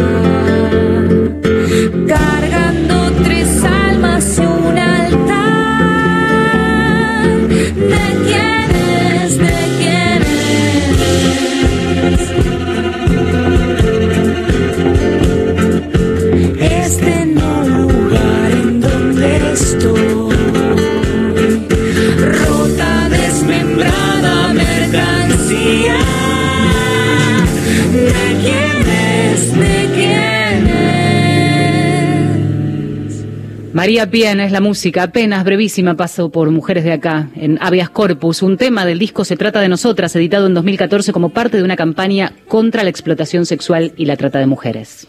[33.85, 38.41] María Pien es la música, apenas brevísima paso por Mujeres de Acá, en Habeas Corpus,
[38.41, 41.75] un tema del disco Se trata de nosotras, editado en 2014 como parte de una
[41.75, 45.07] campaña contra la explotación sexual y la trata de mujeres.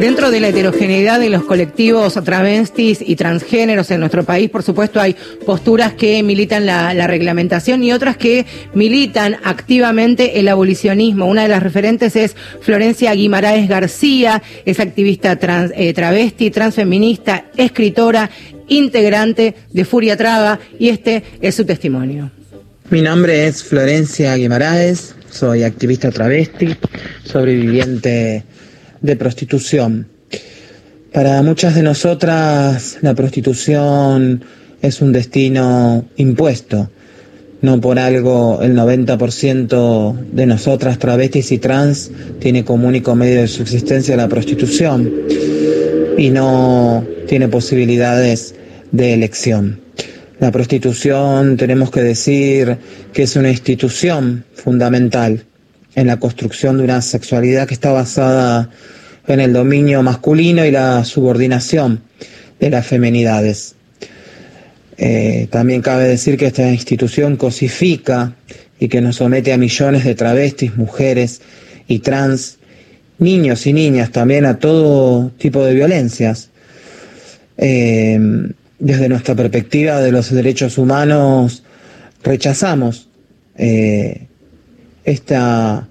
[0.00, 4.98] Dentro de la heterogeneidad de los colectivos travestis y transgéneros en nuestro país, por supuesto,
[4.98, 11.26] hay posturas que militan la, reglamentación y otras que militan activamente el abolicionismo.
[11.26, 18.30] Una de las referentes es Florencia Guimaraes García, es activista trans, eh, travesti, transfeminista, escritora,
[18.68, 22.30] integrante de Furia Traba y este es su testimonio.
[22.88, 26.74] Mi nombre es Florencia Guimaraes, soy activista travesti,
[27.22, 28.44] sobreviviente
[29.02, 30.06] de prostitución.
[31.12, 34.44] Para muchas de nosotras la prostitución
[34.80, 36.90] es un destino impuesto.
[37.62, 43.48] No por algo el 90% de nosotras travestis y trans tiene como único medio de
[43.48, 45.12] subsistencia la prostitución
[46.16, 48.54] y no tiene posibilidades
[48.92, 49.80] de elección.
[50.38, 52.78] La prostitución tenemos que decir
[53.12, 55.44] que es una institución fundamental
[55.94, 58.70] en la construcción de una sexualidad que está basada
[59.26, 62.02] en el dominio masculino y la subordinación
[62.58, 63.74] de las femenidades.
[64.96, 68.34] Eh, también cabe decir que esta institución cosifica
[68.78, 71.40] y que nos somete a millones de travestis, mujeres
[71.88, 72.58] y trans,
[73.18, 76.50] niños y niñas también a todo tipo de violencias.
[77.56, 78.18] Eh,
[78.78, 81.62] desde nuestra perspectiva de los derechos humanos
[82.22, 83.08] rechazamos
[83.56, 84.26] eh,
[85.10, 85.88] esta,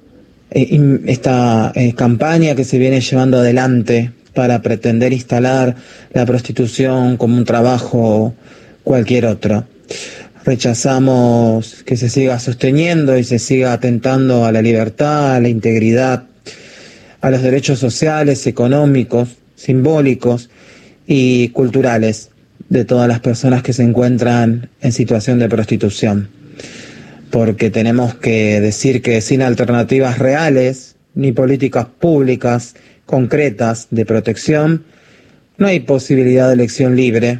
[0.51, 5.75] eh, esta eh, campaña que se viene llevando adelante para pretender instalar
[6.13, 8.33] la prostitución como un trabajo
[8.83, 9.65] cualquier otro.
[10.45, 16.23] Rechazamos que se siga sosteniendo y se siga atentando a la libertad, a la integridad,
[17.21, 20.49] a los derechos sociales, económicos, simbólicos
[21.05, 22.29] y culturales
[22.69, 26.29] de todas las personas que se encuentran en situación de prostitución
[27.31, 32.75] porque tenemos que decir que sin alternativas reales ni políticas públicas
[33.05, 34.85] concretas de protección,
[35.57, 37.39] no hay posibilidad de elección libre.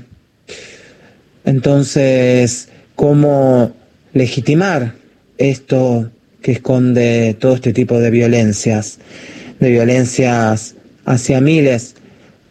[1.46, 3.74] Entonces, ¿cómo
[4.14, 4.96] legitimar
[5.38, 6.12] esto
[6.42, 9.00] que esconde todo este tipo de violencias,
[9.60, 10.76] de violencias
[11.06, 11.96] hacia miles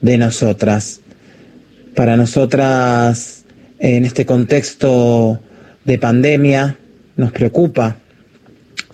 [0.00, 1.00] de nosotras?
[1.94, 3.44] Para nosotras,
[3.78, 5.40] en este contexto
[5.84, 6.78] de pandemia,
[7.18, 7.98] nos preocupa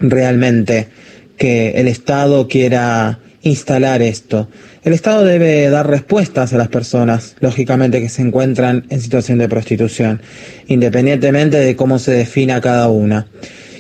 [0.01, 0.89] realmente
[1.37, 4.49] que el Estado quiera instalar esto.
[4.83, 9.49] El Estado debe dar respuestas a las personas, lógicamente, que se encuentran en situación de
[9.49, 10.23] prostitución,
[10.67, 13.29] independientemente de cómo se defina cada una.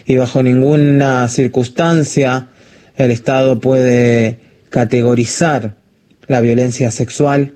[0.06, 2.48] Y bajo ninguna circunstancia
[2.96, 4.38] el Estado puede
[4.68, 5.74] categorizar
[6.26, 7.54] la violencia sexual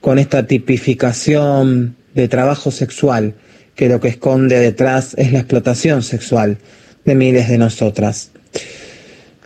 [0.00, 3.34] con esta tipificación de trabajo sexual
[3.76, 6.58] que lo que esconde detrás es la explotación sexual
[7.04, 8.30] de miles de nosotras.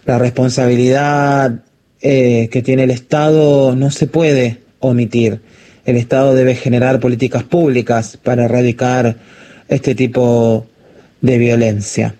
[0.06, 1.62] La responsabilidad
[2.00, 5.40] eh, que tiene el Estado no se puede omitir.
[5.84, 9.16] El Estado debe generar políticas públicas para erradicar
[9.68, 10.66] este tipo
[11.20, 12.14] de violencia.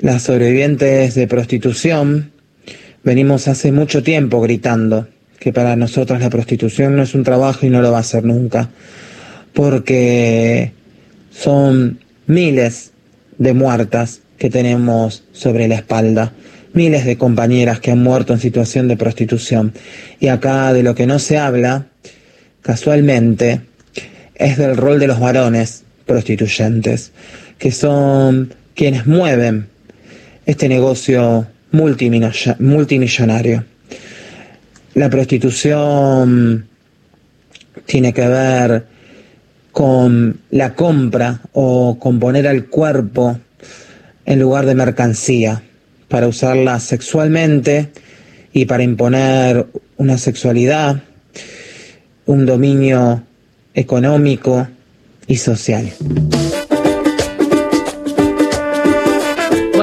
[0.00, 2.32] Las sobrevivientes de prostitución
[3.02, 7.70] venimos hace mucho tiempo gritando que para nosotras la prostitución no es un trabajo y
[7.70, 8.68] no lo va a ser nunca,
[9.54, 10.72] porque
[11.40, 12.92] son miles
[13.38, 16.32] de muertas que tenemos sobre la espalda,
[16.74, 19.72] miles de compañeras que han muerto en situación de prostitución.
[20.18, 21.86] Y acá de lo que no se habla,
[22.60, 23.62] casualmente,
[24.34, 27.12] es del rol de los varones prostituyentes,
[27.58, 29.68] que son quienes mueven
[30.44, 33.64] este negocio multimillonario.
[34.94, 36.66] La prostitución
[37.86, 38.99] tiene que ver
[39.72, 43.38] con la compra o con poner al cuerpo
[44.26, 45.62] en lugar de mercancía,
[46.08, 47.90] para usarla sexualmente
[48.52, 49.66] y para imponer
[49.96, 51.02] una sexualidad,
[52.26, 53.22] un dominio
[53.74, 54.68] económico
[55.26, 55.90] y social.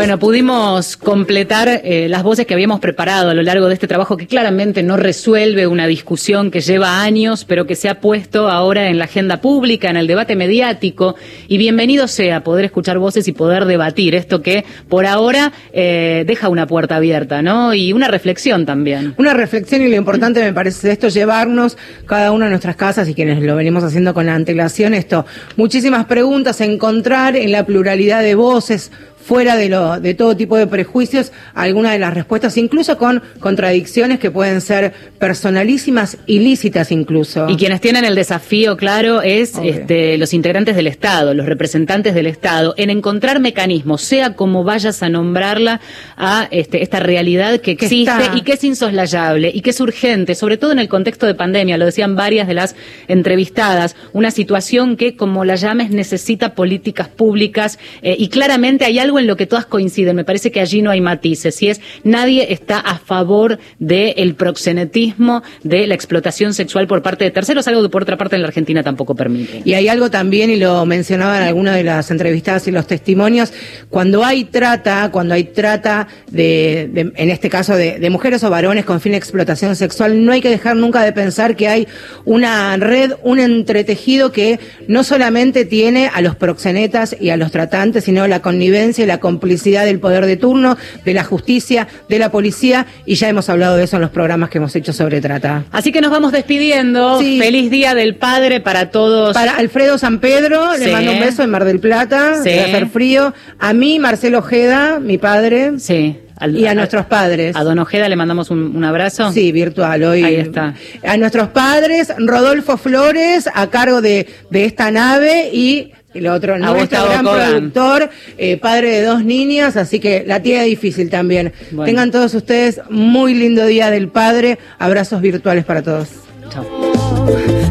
[0.08, 4.16] Bueno, pudimos completar eh, las voces que habíamos preparado a lo largo de este trabajo
[4.16, 8.88] que claramente no resuelve una discusión que lleva años, pero que se ha puesto ahora
[8.88, 11.16] en la agenda pública, en el debate mediático.
[11.50, 16.48] Y bienvenido sea poder escuchar voces y poder debatir esto que por ahora eh, deja
[16.48, 17.74] una puerta abierta, ¿no?
[17.74, 19.14] Y una reflexión también.
[19.18, 23.10] Una reflexión y lo importante me parece de esto llevarnos cada uno a nuestras casas
[23.10, 25.26] y quienes lo venimos haciendo con la antelación esto.
[25.58, 28.90] Muchísimas preguntas, encontrar en la pluralidad de voces
[29.28, 34.20] fuera de, lo, de todo tipo de prejuicios algunas de las respuestas, incluso con contradicciones
[34.20, 37.50] que pueden ser personalísimas, ilícitas incluso.
[37.50, 42.26] Y quienes tienen el desafío, claro, es este, los integrantes del Estado, los representantes del
[42.26, 45.82] Estado, en encontrar mecanismos, sea como vayas a nombrarla,
[46.16, 50.56] a este, esta realidad que existe y que es insoslayable y que es urgente, sobre
[50.56, 52.78] todo en el contexto de pandemia, lo decían varias de las
[53.10, 59.17] entrevistadas, una situación que, como la llames, necesita políticas públicas eh, y claramente hay algo
[59.20, 62.54] en lo que todas coinciden, me parece que allí no hay matices, y es nadie
[62.54, 67.90] está a favor del proxenetismo, de la explotación sexual por parte de terceros, algo que
[67.90, 69.62] por otra parte en la Argentina tampoco permite.
[69.66, 73.54] Y hay algo también, y lo mencionaban algunas de las entrevistadas y los testimonios,
[73.90, 78.86] cuando hay trata, cuando hay trata de, en este caso de, de mujeres o varones
[78.86, 81.88] con fin de explotación sexual, no hay que dejar nunca de pensar que hay
[82.26, 88.04] una red, un entretejido que no solamente tiene a los proxenetas y a los tratantes,
[88.04, 92.32] sino la connivencia y la complicidad del poder de turno, de la justicia, de la
[92.32, 95.66] policía, y ya hemos hablado de eso en los programas que hemos hecho sobre trata.
[95.72, 97.20] Así que nos vamos despidiendo.
[97.20, 99.34] Feliz Día del Padre para todos.
[99.34, 102.50] Para Alfredo San Pedro, le mando un beso en Mar del Plata, sí.
[102.50, 103.34] debe hacer frío.
[103.60, 105.74] A mí, Marcelo Ojeda, mi padre.
[105.80, 107.56] Sí y a, nuestros padres.
[107.56, 109.32] A Don Ojeda le mandamos un, abrazo.
[109.32, 110.04] Sí, virtual.
[110.04, 110.76] Hoy, Ahí está.
[111.04, 117.06] A nuestros padres, Rodolfo Flores, a cargo de, de esta nave y el otro, nuestro
[117.06, 121.54] gran productor, eh, padre de dos niñas, así que la tiene difícil también.
[121.86, 124.60] Tengan todos ustedes muy lindo día del padre.
[124.80, 126.10] Abrazos virtuales para todos.
[126.50, 126.66] Chao.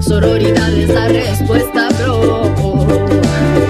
[0.00, 2.45] Sororidad es la respuesta, bro.